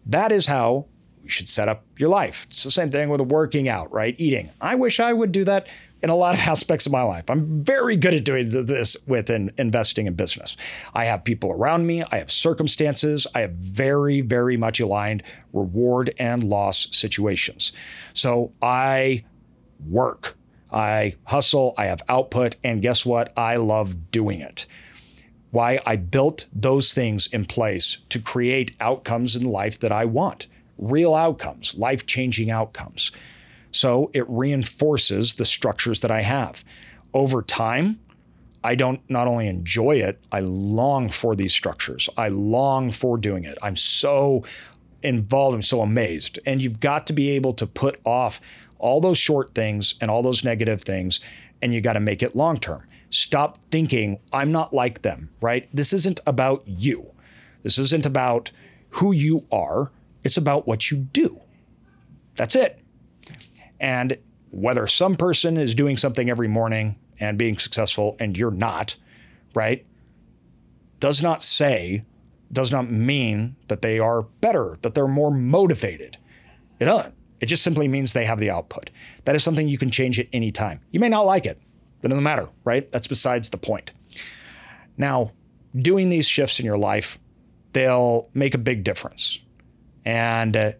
That 0.06 0.32
is 0.32 0.48
how 0.48 0.88
you 1.22 1.30
should 1.30 1.50
set 1.50 1.70
up 1.70 1.86
your 1.98 2.10
life. 2.10 2.48
It's 2.50 2.64
the 2.64 2.72
same 2.72 2.90
thing 2.90 3.10
with 3.10 3.22
working 3.22 3.70
out, 3.70 3.92
right? 3.92 4.16
Eating. 4.18 4.50
I 4.60 4.76
wish 4.76 5.00
I 5.00 5.14
would 5.14 5.32
do 5.32 5.44
that 5.46 5.68
in 6.02 6.10
a 6.10 6.16
lot 6.16 6.34
of 6.34 6.40
aspects 6.48 6.86
of 6.86 6.92
my 6.92 7.02
life. 7.04 7.26
I'm 7.30 7.64
very 7.64 7.96
good 7.96 8.14
at 8.14 8.24
doing 8.24 8.50
this 8.50 8.98
within 9.08 9.52
investing 9.58 10.08
in 10.08 10.16
business. 10.16 10.58
I 10.94 11.06
have 11.06 11.24
people 11.24 11.52
around 11.52 11.86
me, 11.86 12.04
I 12.12 12.18
have 12.18 12.32
circumstances, 12.32 13.28
I 13.36 13.42
have 13.42 13.52
very, 13.52 14.22
very 14.22 14.58
much 14.58 14.80
aligned 14.80 15.24
reward 15.54 16.14
and 16.20 16.44
loss 16.44 16.88
situations. 16.92 17.72
So 18.14 18.54
I 18.62 19.26
work 19.86 20.37
I 20.72 21.16
hustle, 21.26 21.74
I 21.78 21.86
have 21.86 22.02
output, 22.10 22.56
and 22.64 22.82
guess 22.82 23.06
what? 23.06 23.32
I 23.38 23.56
love 23.56 24.12
doing 24.12 24.42
it. 24.42 24.66
Why? 25.52 25.80
I 25.86 25.96
built 25.96 26.46
those 26.54 26.94
things 26.94 27.28
in 27.28 27.46
place 27.46 27.98
to 28.10 28.20
create 28.20 28.76
outcomes 28.80 29.36
in 29.36 29.44
life 29.44 29.80
that 29.80 29.92
I 29.92 30.06
want, 30.06 30.48
real 30.78 31.16
outcomes, 31.16 31.74
life 31.76 32.06
changing 32.06 32.52
outcomes. 32.52 33.12
So 33.72 34.12
it 34.14 34.26
reinforces 34.28 35.36
the 35.36 35.46
structures 35.46 36.02
that 36.02 36.12
I 36.12 36.22
have. 36.22 36.64
Over 37.14 37.42
time, 37.42 38.00
I 38.64 38.76
don't 38.76 39.02
not 39.10 39.28
only 39.28 39.48
enjoy 39.48 39.98
it, 39.98 40.20
I 40.32 40.42
long 40.42 41.10
for 41.10 41.36
these 41.36 41.54
structures. 41.54 42.10
I 42.18 42.28
long 42.28 42.92
for 42.92 43.18
doing 43.18 43.46
it. 43.46 43.58
I'm 43.62 43.76
so 43.76 44.44
involved, 45.04 45.56
I'm 45.56 45.62
so 45.62 45.82
amazed. 45.82 46.40
And 46.46 46.62
you've 46.62 46.80
got 46.80 47.08
to 47.08 47.14
be 47.14 47.30
able 47.32 47.54
to 47.54 47.68
put 47.68 48.00
off 48.04 48.42
all 48.80 49.02
those 49.02 49.18
short 49.18 49.54
things 49.54 49.96
and 50.02 50.10
all 50.10 50.22
those 50.22 50.44
negative 50.44 50.82
things 50.82 51.20
and 51.62 51.74
you 51.74 51.82
got 51.82 51.94
to 51.94 52.00
make 52.00 52.22
it 52.22 52.36
long 52.36 52.58
term. 52.58 52.84
Stop 53.10 53.58
thinking, 53.72 54.20
I'm 54.34 54.52
not 54.52 54.74
like 54.74 55.02
them, 55.02 55.30
right? 55.42 55.68
This 55.74 55.94
isn't 55.94 56.20
about 56.28 56.64
you. 56.66 57.12
This 57.64 57.78
isn't 57.80 58.06
about 58.06 58.52
who 58.92 59.12
you 59.12 59.46
are. 59.52 59.92
It's 60.24 60.38
about 60.38 60.68
what 60.68 60.92
you 60.92 60.98
do. 60.98 61.42
That's 62.36 62.56
it. 62.56 62.80
And 63.80 64.18
whether 64.52 64.88
some 64.88 65.16
person 65.16 65.58
is 65.58 65.76
doing 65.76 65.98
something 65.98 66.30
every 66.30 66.48
morning 66.48 66.98
and 67.20 67.38
being 67.38 67.58
successful 67.58 68.16
and 68.20 68.38
you're 68.38 68.52
not, 68.52 68.96
right, 69.54 69.86
does 71.00 71.22
not 71.22 71.42
say, 71.42 72.04
does 72.52 72.72
not 72.72 72.90
mean 72.90 73.56
that 73.68 73.82
they 73.82 74.00
are 74.00 74.24
better, 74.24 74.78
that 74.82 74.94
they're 74.94 75.08
more 75.08 75.32
motivated. 75.32 76.18
It 76.80 76.86
doesn't. 76.86 77.14
It 77.40 77.46
just 77.46 77.64
simply 77.64 77.88
means 77.88 78.14
they 78.14 78.26
have 78.26 78.40
the 78.40 78.50
output. 78.50 78.90
That 79.26 79.36
is 79.36 79.44
something 79.44 79.68
you 79.68 79.78
can 79.78 79.92
change 79.92 80.20
at 80.20 80.28
any 80.34 80.52
time. 80.52 80.80
You 80.92 81.00
may 81.00 81.10
not 81.10 81.26
like 81.26 81.46
it, 81.46 81.62
but 82.02 82.08
it 82.08 82.10
doesn't 82.10 82.24
matter, 82.24 82.50
right? 82.64 82.92
That's 82.92 83.08
besides 83.08 83.50
the 83.50 83.58
point. 83.58 83.92
Now, 84.98 85.32
doing 85.76 86.10
these 86.10 86.28
shifts 86.28 86.60
in 86.60 86.66
your 86.66 86.78
life, 86.78 87.20
they'll 87.74 88.30
make 88.34 88.56
a 88.56 88.58
big 88.58 88.84
difference. 88.84 89.40
And 90.04 90.58
uh, 90.58 90.72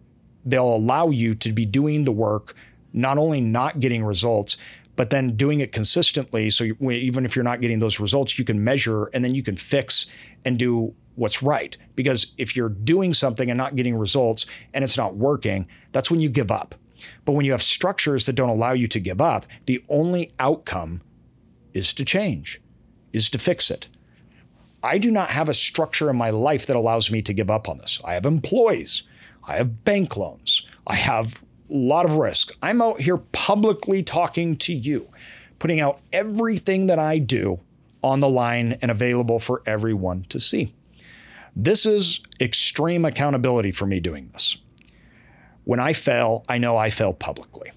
they'll 0.44 0.74
allow 0.74 1.10
you 1.10 1.34
to 1.36 1.52
be 1.52 1.64
doing 1.64 2.04
the 2.04 2.12
work, 2.12 2.54
not 2.92 3.18
only 3.18 3.40
not 3.40 3.78
getting 3.78 4.04
results, 4.04 4.56
but 4.96 5.10
then 5.10 5.36
doing 5.36 5.60
it 5.60 5.70
consistently. 5.70 6.50
So 6.50 6.64
you, 6.64 6.90
even 6.90 7.24
if 7.24 7.36
you're 7.36 7.44
not 7.44 7.60
getting 7.60 7.78
those 7.78 8.00
results, 8.00 8.36
you 8.36 8.44
can 8.44 8.64
measure 8.64 9.04
and 9.14 9.24
then 9.24 9.34
you 9.34 9.44
can 9.44 9.56
fix 9.56 10.08
and 10.44 10.58
do 10.58 10.92
what's 11.18 11.42
right. 11.42 11.76
Because 11.94 12.32
if 12.38 12.56
you're 12.56 12.68
doing 12.68 13.12
something 13.12 13.50
and 13.50 13.58
not 13.58 13.76
getting 13.76 13.96
results 13.96 14.46
and 14.72 14.84
it's 14.84 14.96
not 14.96 15.16
working, 15.16 15.66
that's 15.92 16.10
when 16.10 16.20
you 16.20 16.28
give 16.28 16.50
up. 16.50 16.74
But 17.24 17.32
when 17.32 17.44
you 17.44 17.52
have 17.52 17.62
structures 17.62 18.26
that 18.26 18.34
don't 18.34 18.48
allow 18.48 18.72
you 18.72 18.86
to 18.88 19.00
give 19.00 19.20
up, 19.20 19.46
the 19.66 19.84
only 19.88 20.32
outcome 20.40 21.02
is 21.72 21.92
to 21.94 22.04
change, 22.04 22.60
is 23.12 23.28
to 23.30 23.38
fix 23.38 23.70
it. 23.70 23.88
I 24.82 24.98
do 24.98 25.10
not 25.10 25.30
have 25.30 25.48
a 25.48 25.54
structure 25.54 26.08
in 26.08 26.16
my 26.16 26.30
life 26.30 26.66
that 26.66 26.76
allows 26.76 27.10
me 27.10 27.20
to 27.22 27.32
give 27.32 27.50
up 27.50 27.68
on 27.68 27.78
this. 27.78 28.00
I 28.04 28.14
have 28.14 28.24
employees, 28.24 29.02
I 29.46 29.56
have 29.56 29.84
bank 29.84 30.16
loans, 30.16 30.66
I 30.86 30.94
have 30.94 31.42
a 31.68 31.74
lot 31.74 32.06
of 32.06 32.16
risk. 32.16 32.56
I'm 32.62 32.80
out 32.80 33.00
here 33.00 33.18
publicly 33.18 34.02
talking 34.02 34.56
to 34.58 34.72
you, 34.72 35.08
putting 35.58 35.80
out 35.80 36.00
everything 36.12 36.86
that 36.86 36.98
I 36.98 37.18
do 37.18 37.60
on 38.02 38.20
the 38.20 38.28
line 38.28 38.78
and 38.80 38.90
available 38.90 39.38
for 39.38 39.62
everyone 39.66 40.24
to 40.28 40.38
see. 40.38 40.72
This 41.54 41.86
is 41.86 42.20
extreme 42.40 43.04
accountability 43.04 43.72
for 43.72 43.86
me 43.86 44.00
doing 44.00 44.30
this. 44.32 44.58
When 45.64 45.80
I 45.80 45.92
fail, 45.92 46.44
I 46.48 46.58
know 46.58 46.76
I 46.76 46.90
fail 46.90 47.12
publicly. 47.12 47.72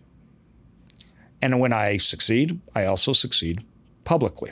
And 1.41 1.60
when 1.60 1.73
I 1.73 1.97
succeed, 1.97 2.60
I 2.75 2.86
also 2.86 3.13
succeed 3.13 3.63
publicly. 4.03 4.51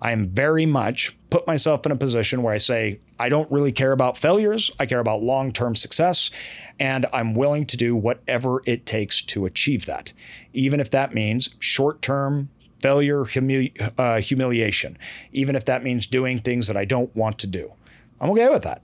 I 0.00 0.12
am 0.12 0.28
very 0.28 0.66
much 0.66 1.16
put 1.30 1.46
myself 1.46 1.86
in 1.86 1.92
a 1.92 1.96
position 1.96 2.42
where 2.42 2.52
I 2.52 2.58
say, 2.58 3.00
I 3.18 3.28
don't 3.28 3.50
really 3.50 3.72
care 3.72 3.92
about 3.92 4.18
failures. 4.18 4.70
I 4.78 4.86
care 4.86 5.00
about 5.00 5.22
long 5.22 5.52
term 5.52 5.74
success. 5.74 6.30
And 6.78 7.06
I'm 7.12 7.34
willing 7.34 7.64
to 7.66 7.76
do 7.76 7.96
whatever 7.96 8.62
it 8.66 8.86
takes 8.86 9.22
to 9.22 9.46
achieve 9.46 9.86
that, 9.86 10.12
even 10.52 10.78
if 10.78 10.90
that 10.90 11.14
means 11.14 11.50
short 11.58 12.02
term 12.02 12.50
failure, 12.80 13.20
humili- 13.20 13.92
uh, 13.98 14.20
humiliation, 14.20 14.98
even 15.32 15.56
if 15.56 15.64
that 15.64 15.82
means 15.82 16.06
doing 16.06 16.38
things 16.38 16.66
that 16.66 16.76
I 16.76 16.84
don't 16.84 17.14
want 17.16 17.38
to 17.38 17.46
do. 17.46 17.72
I'm 18.20 18.30
okay 18.30 18.48
with 18.48 18.62
that. 18.62 18.82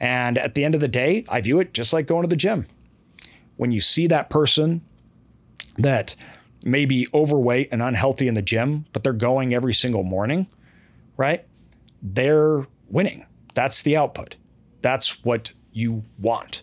And 0.00 0.38
at 0.38 0.54
the 0.54 0.64
end 0.64 0.74
of 0.74 0.80
the 0.80 0.88
day, 0.88 1.24
I 1.28 1.40
view 1.40 1.60
it 1.60 1.72
just 1.72 1.92
like 1.92 2.06
going 2.06 2.22
to 2.22 2.28
the 2.28 2.36
gym. 2.36 2.66
When 3.56 3.72
you 3.72 3.80
see 3.80 4.06
that 4.08 4.28
person 4.28 4.82
that 5.78 6.14
may 6.64 6.84
be 6.84 7.06
overweight 7.14 7.68
and 7.72 7.82
unhealthy 7.82 8.28
in 8.28 8.34
the 8.34 8.42
gym, 8.42 8.86
but 8.92 9.02
they're 9.04 9.12
going 9.12 9.54
every 9.54 9.72
single 9.72 10.02
morning, 10.02 10.46
right? 11.16 11.46
They're 12.02 12.66
winning. 12.88 13.26
That's 13.54 13.82
the 13.82 13.96
output. 13.96 14.36
That's 14.82 15.24
what 15.24 15.52
you 15.72 16.04
want. 16.18 16.62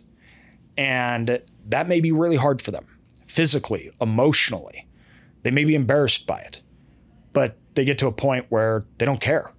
And 0.78 1.42
that 1.68 1.88
may 1.88 2.00
be 2.00 2.12
really 2.12 2.36
hard 2.36 2.62
for 2.62 2.72
them 2.72 2.86
physically, 3.28 3.90
emotionally. 4.00 4.88
They 5.42 5.52
may 5.52 5.66
be 5.66 5.76
embarrassed 5.76 6.28
by 6.28 6.40
it, 6.40 6.62
but 7.34 7.58
they 7.74 7.84
get 7.84 7.98
to 8.00 8.08
a 8.08 8.12
point 8.12 8.46
where 8.50 8.86
they 8.98 9.06
don't 9.06 9.20
care. 9.20 9.52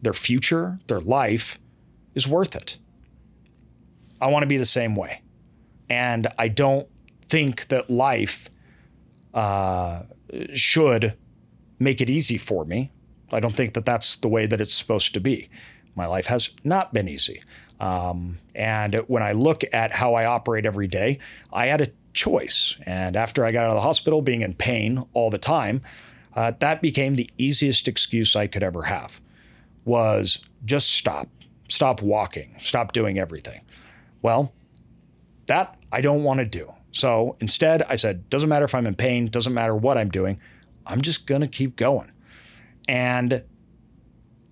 Their 0.00 0.14
future, 0.14 0.78
their 0.86 1.00
life 1.00 1.58
is 2.18 2.28
worth 2.28 2.54
it. 2.54 2.76
I 4.20 4.26
want 4.26 4.42
to 4.42 4.46
be 4.46 4.58
the 4.58 4.64
same 4.80 4.94
way. 4.94 5.22
And 5.88 6.26
I 6.38 6.48
don't 6.48 6.88
think 7.28 7.68
that 7.68 7.88
life 7.88 8.50
uh, 9.32 10.02
should 10.52 11.14
make 11.78 12.00
it 12.00 12.10
easy 12.10 12.36
for 12.36 12.64
me. 12.64 12.92
I 13.30 13.40
don't 13.40 13.56
think 13.56 13.74
that 13.74 13.86
that's 13.86 14.16
the 14.16 14.28
way 14.28 14.46
that 14.46 14.60
it's 14.60 14.74
supposed 14.74 15.14
to 15.14 15.20
be. 15.20 15.48
My 15.94 16.06
life 16.06 16.26
has 16.26 16.50
not 16.64 16.92
been 16.92 17.08
easy. 17.08 17.42
Um, 17.80 18.38
and 18.54 18.96
when 19.06 19.22
I 19.22 19.32
look 19.32 19.62
at 19.72 19.92
how 19.92 20.14
I 20.14 20.24
operate 20.24 20.66
every 20.66 20.88
day, 20.88 21.20
I 21.52 21.66
had 21.66 21.80
a 21.80 21.88
choice. 22.12 22.76
And 22.84 23.16
after 23.16 23.44
I 23.44 23.52
got 23.52 23.64
out 23.64 23.70
of 23.70 23.76
the 23.76 23.82
hospital, 23.82 24.20
being 24.20 24.42
in 24.42 24.54
pain 24.54 25.04
all 25.12 25.30
the 25.30 25.38
time, 25.38 25.82
uh, 26.34 26.52
that 26.58 26.82
became 26.82 27.14
the 27.14 27.30
easiest 27.38 27.86
excuse 27.86 28.34
I 28.34 28.48
could 28.48 28.64
ever 28.64 28.82
have 28.82 29.20
was 29.84 30.40
just 30.64 30.90
stop, 30.90 31.28
stop 31.68 32.02
walking, 32.02 32.54
stop 32.58 32.92
doing 32.92 33.18
everything. 33.18 33.60
Well, 34.22 34.52
that 35.46 35.78
I 35.92 36.00
don't 36.00 36.24
want 36.24 36.40
to 36.40 36.46
do. 36.46 36.72
So 36.92 37.36
instead, 37.40 37.82
I 37.82 37.96
said, 37.96 38.28
doesn't 38.30 38.48
matter 38.48 38.64
if 38.64 38.74
I'm 38.74 38.86
in 38.86 38.94
pain, 38.94 39.26
doesn't 39.26 39.54
matter 39.54 39.74
what 39.74 39.98
I'm 39.98 40.10
doing, 40.10 40.40
I'm 40.86 41.02
just 41.02 41.26
going 41.26 41.42
to 41.42 41.48
keep 41.48 41.76
going. 41.76 42.10
And 42.88 43.42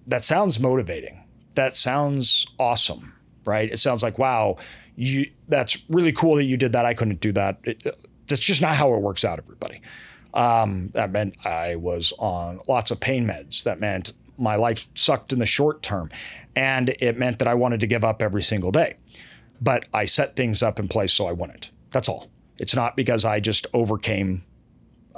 that 0.07 0.25
sounds 0.25 0.61
motivating. 0.61 1.25
That 1.55 1.75
sounds 1.75 2.47
awesome, 2.59 3.15
right? 3.47 3.71
It 3.71 3.79
sounds 3.79 4.03
like, 4.03 4.19
wow, 4.19 4.59
you 4.95 5.31
that's 5.49 5.79
really 5.89 6.13
cool 6.13 6.37
that 6.37 6.45
you 6.45 6.57
did 6.57 6.73
that. 6.73 6.85
I 6.85 6.95
couldn't 6.95 7.21
do 7.21 7.33
that. 7.33 7.59
It, 7.65 7.83
that's 8.27 8.41
just 8.41 8.61
not 8.61 8.75
how 8.75 8.93
it 8.95 9.01
works 9.01 9.25
out, 9.25 9.39
everybody. 9.39 9.81
Um, 10.35 10.91
that 10.93 11.11
meant 11.11 11.37
I 11.47 11.77
was 11.77 12.13
on 12.19 12.61
lots 12.69 12.91
of 12.91 13.01
pain 13.01 13.27
meds. 13.27 13.65
That 13.65 13.81
meant 13.81 14.13
my 14.39 14.57
life 14.57 14.87
sucked 14.95 15.33
in 15.33 15.39
the 15.39 15.47
short 15.47 15.83
term. 15.83 16.11
And 16.55 16.91
it 17.01 17.19
meant 17.19 17.39
that 17.39 17.49
I 17.49 17.55
wanted 17.55 17.81
to 17.81 17.87
give 17.87 18.05
up 18.05 18.23
every 18.23 18.43
single 18.43 18.73
day. 18.73 18.97
But 19.61 19.89
I 19.93 20.05
set 20.05 20.37
things 20.37 20.63
up 20.63 20.79
in 20.79 20.89
place 20.89 21.13
so 21.13 21.27
I 21.27 21.33
wouldn't. 21.33 21.71
That's 21.91 22.09
all. 22.09 22.29
It's 22.59 22.75
not 22.75 22.97
because 22.97 23.25
I 23.25 23.41
just 23.41 23.67
overcame 23.73 24.45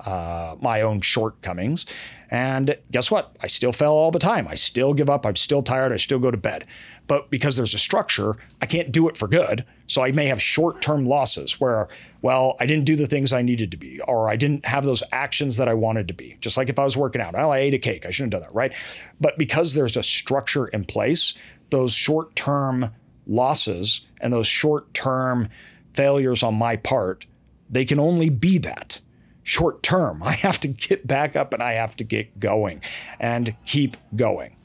uh, 0.05 0.57
my 0.61 0.81
own 0.81 1.01
shortcomings. 1.01 1.87
And 2.31 2.77
guess 2.91 3.11
what? 3.11 3.35
I 3.41 3.47
still 3.47 3.73
fail 3.73 3.93
all 3.93 4.11
the 4.11 4.19
time. 4.19 4.47
I 4.49 4.55
still 4.55 4.93
give 4.93 5.09
up. 5.09 5.25
I'm 5.25 5.37
still 5.37 5.63
tired. 5.63 5.93
I 5.93 5.97
still 5.97 6.19
go 6.19 6.31
to 6.31 6.37
bed. 6.37 6.67
But 7.07 7.31
because 7.31 7.57
there's 7.57 7.73
a 7.73 7.79
structure, 7.79 8.37
I 8.61 8.67
can't 8.67 8.93
do 8.93 9.09
it 9.09 9.17
for 9.17 9.29
good. 9.29 9.65
So 9.87 10.05
I 10.05 10.13
may 10.13 10.27
have 10.27 10.43
short 10.43 10.83
term 10.83 11.07
losses 11.07 11.59
where, 11.59 11.89
well, 12.21 12.57
I 12.61 12.67
didn't 12.67 12.85
do 12.85 12.97
the 12.97 13.07
things 13.07 13.33
I 13.33 13.41
needed 13.41 13.71
to 13.71 13.79
be, 13.79 14.01
or 14.03 14.29
I 14.29 14.37
didn't 14.37 14.67
have 14.67 14.85
those 14.85 15.03
actions 15.11 15.57
that 15.57 15.69
I 15.69 15.75
wanted 15.75 16.09
to 16.09 16.15
be. 16.15 16.37
Just 16.41 16.59
like 16.59 16.69
if 16.69 16.79
I 16.79 16.85
was 16.85 16.97
working 16.97 17.23
out, 17.23 17.33
well, 17.33 17.51
I 17.51 17.59
ate 17.59 17.75
a 17.75 17.79
cake. 17.79 18.05
I 18.05 18.11
shouldn't 18.11 18.35
have 18.35 18.43
done 18.43 18.51
that, 18.51 18.55
right? 18.55 18.75
But 19.21 19.39
because 19.39 19.75
there's 19.75 19.97
a 19.97 20.03
structure 20.03 20.67
in 20.67 20.85
place, 20.85 21.33
those 21.71 21.93
short 21.93 22.37
term 22.37 22.91
losses 23.27 24.07
and 24.21 24.33
those 24.33 24.47
short 24.47 24.93
term 24.93 25.49
failures 25.95 26.43
on 26.43 26.55
my 26.55 26.77
part, 26.77 27.27
they 27.71 27.87
can 27.87 27.99
only 27.99 28.29
be 28.29 28.59
that 28.59 29.01
short 29.49 29.83
term. 29.83 30.23
I 30.25 30.33
have 30.33 30.61
to 30.61 30.69
get 30.69 31.07
back 31.07 31.35
up 31.35 31.53
and 31.53 31.63
I 31.63 31.73
have 31.73 31.97
to 31.97 32.05
get 32.05 32.39
going 32.39 32.83
and 33.19 33.57
keep 33.65 33.97
going. 34.15 34.57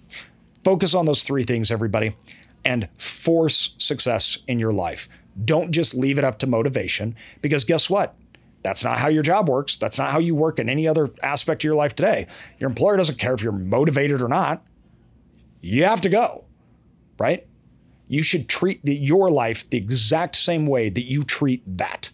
Focus 0.63 0.93
on 0.93 1.06
those 1.06 1.24
three 1.24 1.43
things, 1.43 1.72
everybody, 1.72 2.15
and 2.63 2.88
force 2.98 3.74
success 3.78 4.38
in 4.48 4.60
your 4.60 4.72
life. 4.72 5.10
Don't 5.43 5.72
just 5.72 5.96
leave 5.96 6.17
it 6.17 6.24
up 6.24 6.39
to 6.39 6.48
motivation 6.48 7.15
because 7.41 7.65
guess 7.65 7.89
what? 7.89 8.15
That's 8.62 8.84
not 8.84 9.00
how 9.00 9.10
your 9.10 9.24
job 9.24 9.50
works. 9.50 9.76
That's 9.76 9.98
not 9.98 10.12
how 10.12 10.19
you 10.19 10.36
work 10.36 10.58
in 10.58 10.69
any 10.69 10.88
other 10.88 11.10
aspect 11.22 11.62
of 11.62 11.65
your 11.65 11.76
life 11.76 11.96
today. 11.96 12.28
Your 12.60 12.69
employer 12.69 12.96
doesn't 12.96 13.17
care 13.17 13.34
if 13.34 13.41
you're 13.41 13.52
motivated 13.52 14.22
or 14.22 14.30
not. 14.30 14.65
You 15.60 15.84
have 15.84 16.00
to 16.02 16.10
go, 16.10 16.46
right? 17.19 17.46
You 18.08 18.22
should 18.22 18.48
treat 18.48 18.86
the, 18.86 18.96
your 18.96 19.30
life 19.30 19.69
the 19.69 19.78
exact 19.78 20.38
same 20.38 20.65
way 20.65 20.89
that 20.89 21.04
you 21.04 21.24
treat 21.24 21.62
that. 21.78 22.12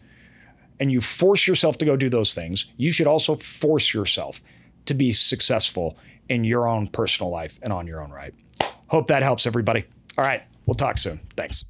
And 0.80 0.92
you 0.92 1.02
force 1.02 1.48
yourself 1.48 1.78
to 1.80 1.86
go 1.86 1.98
do 1.98 2.10
those 2.10 2.34
things. 2.34 2.66
You 2.78 2.92
should 2.92 3.08
also 3.08 3.36
force 3.36 3.94
yourself 3.94 4.42
to 4.86 4.94
be 4.94 5.12
successful 5.12 5.98
in 6.30 6.44
your 6.44 6.68
own 6.68 6.88
personal 6.88 7.30
life 7.30 7.60
and 7.62 7.74
on 7.74 7.88
your 7.88 8.02
own 8.02 8.12
right. 8.12 8.34
Hope 8.88 9.08
that 9.08 9.24
helps 9.24 9.46
everybody. 9.46 9.86
All 10.18 10.24
right, 10.24 10.44
we'll 10.66 10.76
talk 10.76 10.98
soon. 10.98 11.20
Thanks. 11.36 11.66